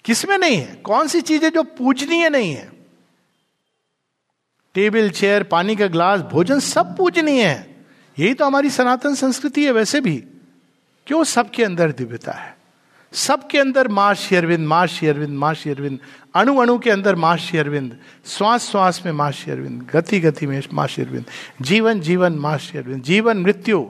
[0.04, 0.74] किसमें नहीं है?
[0.74, 2.72] कौन सी चीज़ें जो पूजनीय नहीं है?
[4.74, 7.84] टेबल चेयर पानी का ग्लास भोजन सब पूजनीय है।
[8.18, 10.16] यही तो हमारी सनातन संस्कृति है वैसे भी।
[11.06, 12.56] क्यों सबके अंदर दिव्यता है?
[13.12, 15.98] सबके अंदर माँ शेरविंद माँ शेरविंद माँ शेरविंद
[16.38, 17.96] अणु अणु के अंदर माँ अरविंद,
[18.26, 21.24] श्वास श्वास में माँ अरविंद, गति गति में माँ अरविंद,
[21.62, 23.84] जीवन जीवन माँ शेरविंद जीवन मृत्यु।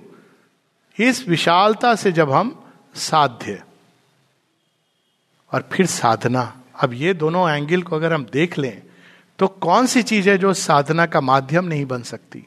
[0.98, 2.54] इस विशालता से जब हम
[2.94, 3.62] साध्य
[5.52, 8.82] और फिर साधना। अब ये दोनों एंगल को अगर हम देख लें
[9.38, 12.46] तो कौन सी चीज़ है जो साधना का माध्यम नहीं बन सकती?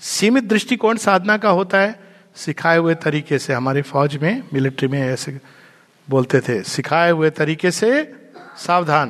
[0.00, 2.00] सीमित दृष्टिकोण साधना का होता है।
[2.36, 5.40] सिखाए हुए तरीके से हमारे फौज में मिलिट्री में ऐसे
[6.08, 7.90] बोलते थे, सिखाए हुए तरीके से
[8.58, 9.08] सावधान।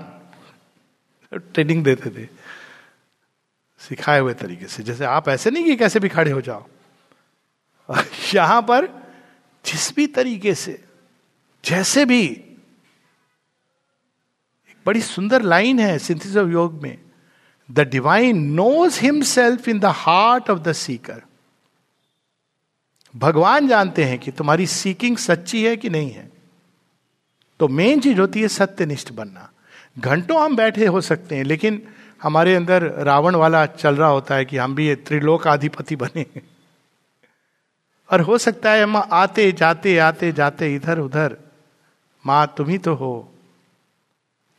[1.35, 2.29] ट्रेनिंग देते थे।
[3.79, 6.67] सिखाए हुए तरीके से। जैसे आप ऐसे नहीं कि कैसे भी खड़े हो जाओ।
[8.35, 8.87] यहाँ पर
[9.67, 10.85] जिस भी तरीके से,
[11.65, 12.27] जैसे भी,
[14.69, 16.99] एक बड़ी सुंदर लाइन है सिंथिस ऑफ़ योग में।
[17.71, 21.23] The divine knows himself in the heart of the seeker
[23.17, 26.38] भगवान जानते हैं कि तुम्हारी सीकिंग सच्ची है कि नहीं है।
[27.61, 29.51] तो मेन चीज़ होती है सत्यनिष्ठ बनना।
[29.99, 31.89] घंटों हम बैठे हो सकते हैं, लेकिन
[32.23, 36.27] हमारे अंदर रावण वाला चल रहा होता है कि हम भी त्रिलोक अधिपति बने।
[38.13, 41.37] और हो सकता है हम आते, जाते आते, जाते, इधर, उधर।
[42.27, 43.33] माँ, तुम ही तो हो।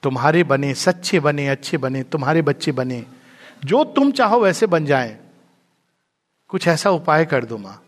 [0.04, 3.06] तुम्हारे बने, सच्चे बने, अच्छे बने, तुम्हारे बच्चे बने।
[3.66, 5.20] जो तुम चाहो वैसे बन जाए।
[6.48, 7.84] कुछ ऐसा उपाय कर दो माँ।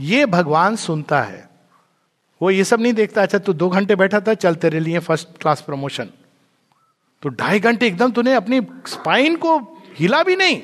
[0.00, 1.55] ये भगवान सुनता है।
[2.40, 5.28] वो ये सब नहीं देखता अच्छा तू दो घंटे बैठा था, चल तेरे लिए फ़र्स्ट
[5.40, 6.08] क्लास प्रमोशन
[7.22, 9.58] तो ढाई घंटे एकदम तूने अपनी स्पाइन को
[9.98, 10.60] हिला भी नहीं।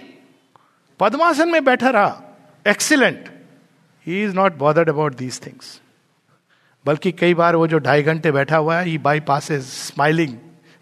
[1.00, 2.22] पद्मासन में बैठा रहा।
[2.66, 3.28] Excellent
[4.06, 5.80] he is not bothered about these things
[6.86, 10.36] बल्कि कई बार वो जो ढाई घंटे बैठा हुआ है ही बाई पास स्माइलिंग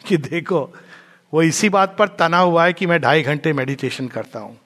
[0.04, 0.60] कि देखो,
[1.32, 4.56] वो इसी बात पर तना हुआ है कि मैं ढाई घंटे मेडिटेशन करता हूँ।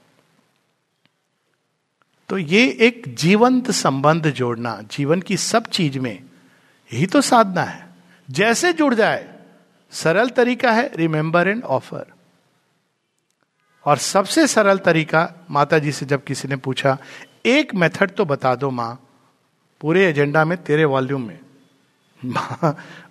[2.29, 6.23] तो ये एक जीवंत संबंध जोड़ना, जीवन की सब चीज़ में,
[6.91, 7.87] यही तो साधना है।
[8.29, 9.29] जैसे जुड़ जाए,
[9.93, 12.05] सरल तरीका है रिमेंबर एंड ऑफ़र
[13.85, 16.97] और सबसे सरल तरीका माता जी से जब किसी ने पूछा,
[17.47, 19.01] एक मेथड तो बता दो माँ,
[19.81, 21.39] पूरे एजेंडा में, तेरे वॉल्यूम में।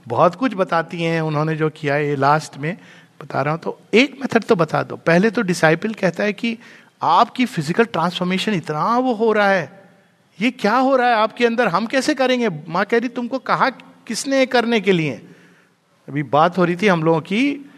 [0.07, 2.78] बहुत कुछ बताती हैं, उन्होंने जो किया है लास्ट में
[3.22, 6.57] बता रहा हूँ तो एक मेथड तो बता दो। पहले तो डिसाइपल कहता है कि
[7.04, 9.84] आपकी फ़िज़िकल ट्रांसफॉर्मेशन इतना वो हो रहा है।
[10.41, 11.68] ये क्या हो रहा है आपके अंदर?
[11.68, 12.49] हम कैसे करेंगे?
[12.49, 13.70] माँ कह रही, तुमको कहा
[14.08, 15.12] किसने करने के लिए?
[16.10, 17.72] अभी बात हो रही थी हम लोगों की,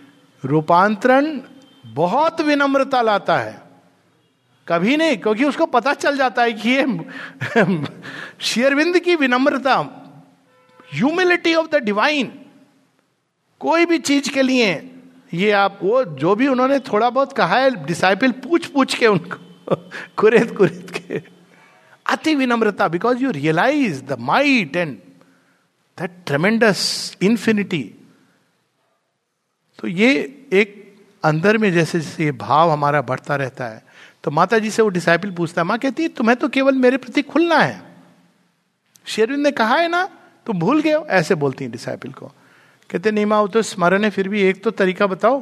[0.46, 1.40] रूपांतरण
[1.86, 3.62] बहुत विनम्रता लाता है।
[4.68, 6.86] कभी नहीं, क्योंकि उसको पता चल जाता है कि ये
[8.40, 9.76] शेयरविंद की विनम्रता
[10.94, 12.40] ह्यूमिलिटी ऑफ़ द डिवाइन
[13.60, 14.95] कोई भी चीज़ के लिए
[15.36, 19.76] ये आप, वो जो भी उन्होंने थोड़ा बहुत कहा है डिसाइपल पूछ पूछ के उनको
[20.18, 21.22] कुरेद कुरेद के।
[22.06, 24.98] अति विनम्रता because you realize the might and
[25.98, 27.84] that tremendous infinity
[29.80, 30.14] तो ये
[30.54, 30.84] एक
[31.24, 33.86] अंदर में जैसे जैसे ये भाव हमारा बढ़ता रहता है
[34.24, 36.98] तो माता जी से वो डिसाइपल पूछता है, माँ कहती है, तुम्हें तो केवल मेरे
[36.98, 37.82] प्रति खुलना है।
[39.06, 40.10] शेरविंद ने कहा है ना,
[40.46, 41.06] तुम भूल गए हो?
[41.06, 42.32] ऐसे बोलती है डिसाइपल को।
[42.90, 45.40] कहते, नहीं माँ, वो तो स्मरण है, फिर भी एक तो तरीका बताओ।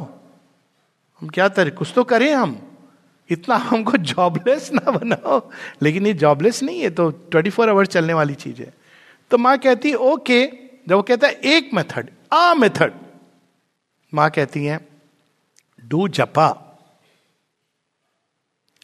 [1.21, 2.61] हम क्या तरीके कुछ तो करें हम।
[3.29, 5.49] इतना हमको जॉबलेस ना बनाओ।
[5.81, 8.73] लेकिन ये जॉबलेस नहीं है तो ट्वेंटी फोर आवर्स चलने वाली चीज़ है।
[9.31, 10.45] तो माँ कहती, ओके।
[10.89, 12.93] जब वो कहता है, एक मेथड आ मेथड
[14.13, 14.79] माँ कहती है,
[15.85, 16.79] डू जपा।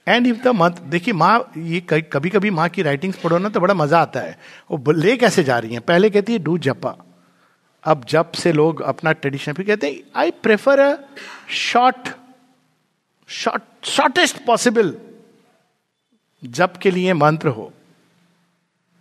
[0.07, 3.59] एंड इफ़ द मंथ देखिए माँ, ये कभी कभी माँ की राइटिंग्स पढ़ो ना तो
[3.59, 4.39] बड़ा मज़ा आता है।
[4.71, 5.79] वो ले कैसे जा रही है?
[5.79, 6.95] पहले कहती है, डू जपा।
[7.83, 10.95] अब जब से लोग अपना ट्रेडिशन फिर कहते हैं I prefer a
[11.49, 12.09] short
[13.29, 14.95] short shortest possible
[16.43, 17.71] जप के लिए मंत्र हो।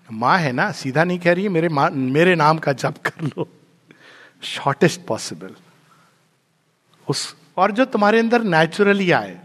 [0.09, 3.49] माँ है ना, सीधा नहीं कह रही है, मेरे मेरे नाम का जप कर लो।
[4.43, 5.55] शॉर्टेस्ट पॉसिबल
[7.09, 9.39] उस, और जो तुम्हारे अंदर नेचुरली आए,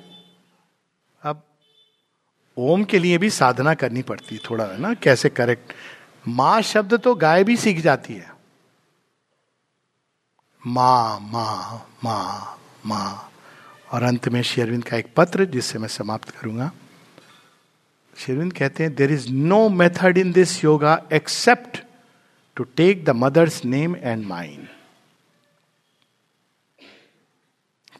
[1.21, 1.41] अब
[2.57, 4.93] ओम के लिए भी साधना करनी पड़ती है थोड़ा, है ना?
[4.93, 5.73] कैसे करेक्ट
[6.27, 8.32] माँ शब्द तो गाय भी सीख जाती है।
[10.63, 13.31] माँ माँ माँ माँ।
[13.91, 16.71] और अंत में शेरविंद का एक पत्र, जिससे मैं समाप्त करूँगा।
[18.17, 21.77] शेरविंद कहते हैं there is no method in this yoga except
[22.57, 24.67] to take the mother's name and mind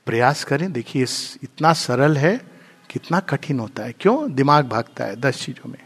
[0.06, 1.06] प्रयास करें, देखिए
[1.44, 2.36] इतना सरल है,
[2.90, 4.34] कितना कठिन होता है। क्यों?
[4.34, 5.80] दिमाग भागता है दस चीज़ों में।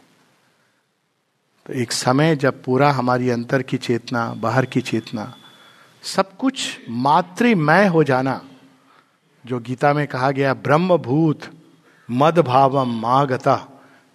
[1.66, 5.34] तो एक समय जब पूरा हमारी अंतर की चेतना, बाहर की चेतना
[6.08, 8.42] सब कुछ मातृमय हो जाना,
[9.46, 11.50] जो गीता में कहा गया ब्रह्म भूत
[12.10, 13.56] मद भावम माँ गता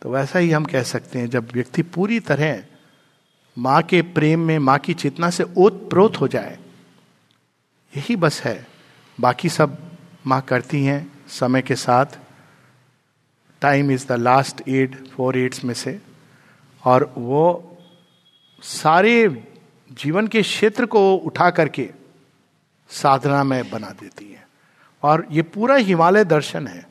[0.03, 2.63] तो वैसा ही हम कह सकते हैं, जब व्यक्ति पूरी तरह
[3.57, 6.59] माँ के प्रेम में, माँ की चेतना से ओत प्रोत हो जाए,
[7.93, 8.67] यही बस है।
[9.19, 9.77] बाकी सब
[10.27, 12.19] माँ करती हैं समय के साथ।
[13.63, 16.01] Time is the last aid four aids में से।
[16.83, 17.79] और वो
[18.63, 19.29] सारे
[19.93, 21.91] जीवन के क्षेत्र को उठा करके
[22.89, 24.49] साधना में बना देती है।
[25.03, 26.87] और ये पूरा हिमालय दर्शन है।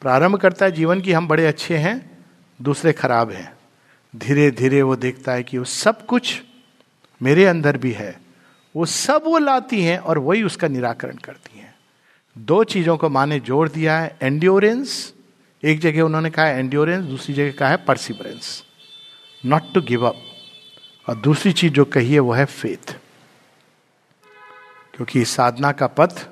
[0.00, 2.24] प्रारंभ करता है जीवन की हम बड़े अच्छे हैं,
[2.62, 3.52] दूसरे खराब हैं।
[4.16, 6.42] धीरे धीरे वो देखता है कि वो सब कुछ
[7.22, 8.20] मेरे अंदर भी है।
[8.76, 11.74] वो सब वो लाती हैं और वही उसका निराकरण करती हैं।
[12.38, 15.14] दो चीज़ों को माने जोड़ दिया है एंड्योरेंस
[15.64, 18.64] एक जगह उन्होंने कहा है एंड्योरेंस दूसरी जगह कहा है perseverance
[19.46, 20.16] not to give up
[21.08, 22.96] और दूसरी चीज़ जो कही है वो है फेथ
[24.94, 26.28] क्योंकि साधना का पथ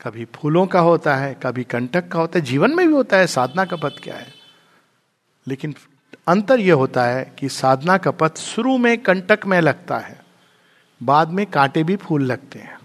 [0.00, 3.26] कभी फूलों का होता है, कभी कंटक का होता है, जीवन में भी होता है,
[3.26, 4.34] साधना का पथ क्या है?
[5.48, 5.74] लेकिन
[6.28, 10.24] अंतर यह होता है कि साधना का पथ शुरू में कंटक में लगता है,
[11.02, 12.78] बाद में कांटे भी फूल लगते हैं।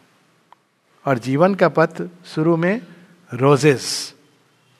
[1.07, 2.81] और जीवन का पथ शुरू में
[3.33, 4.15] रोजेस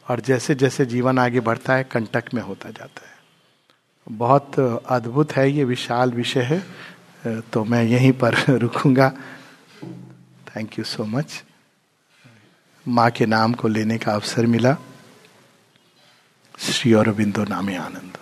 [0.10, 3.13] और जैसे जैसे जीवन आगे बढ़ता है, कंटक में होता जाता है।
[4.08, 9.10] बहुत अद्भुत है, ये विशाल विषय है तो मैं यहीं पर रुकूँगा।
[10.48, 11.44] थैंक यू सो मच
[12.86, 14.76] माँ के नाम को लेने का अवसर मिला।
[16.60, 18.18] श्री अरविंदो नामे आनंद।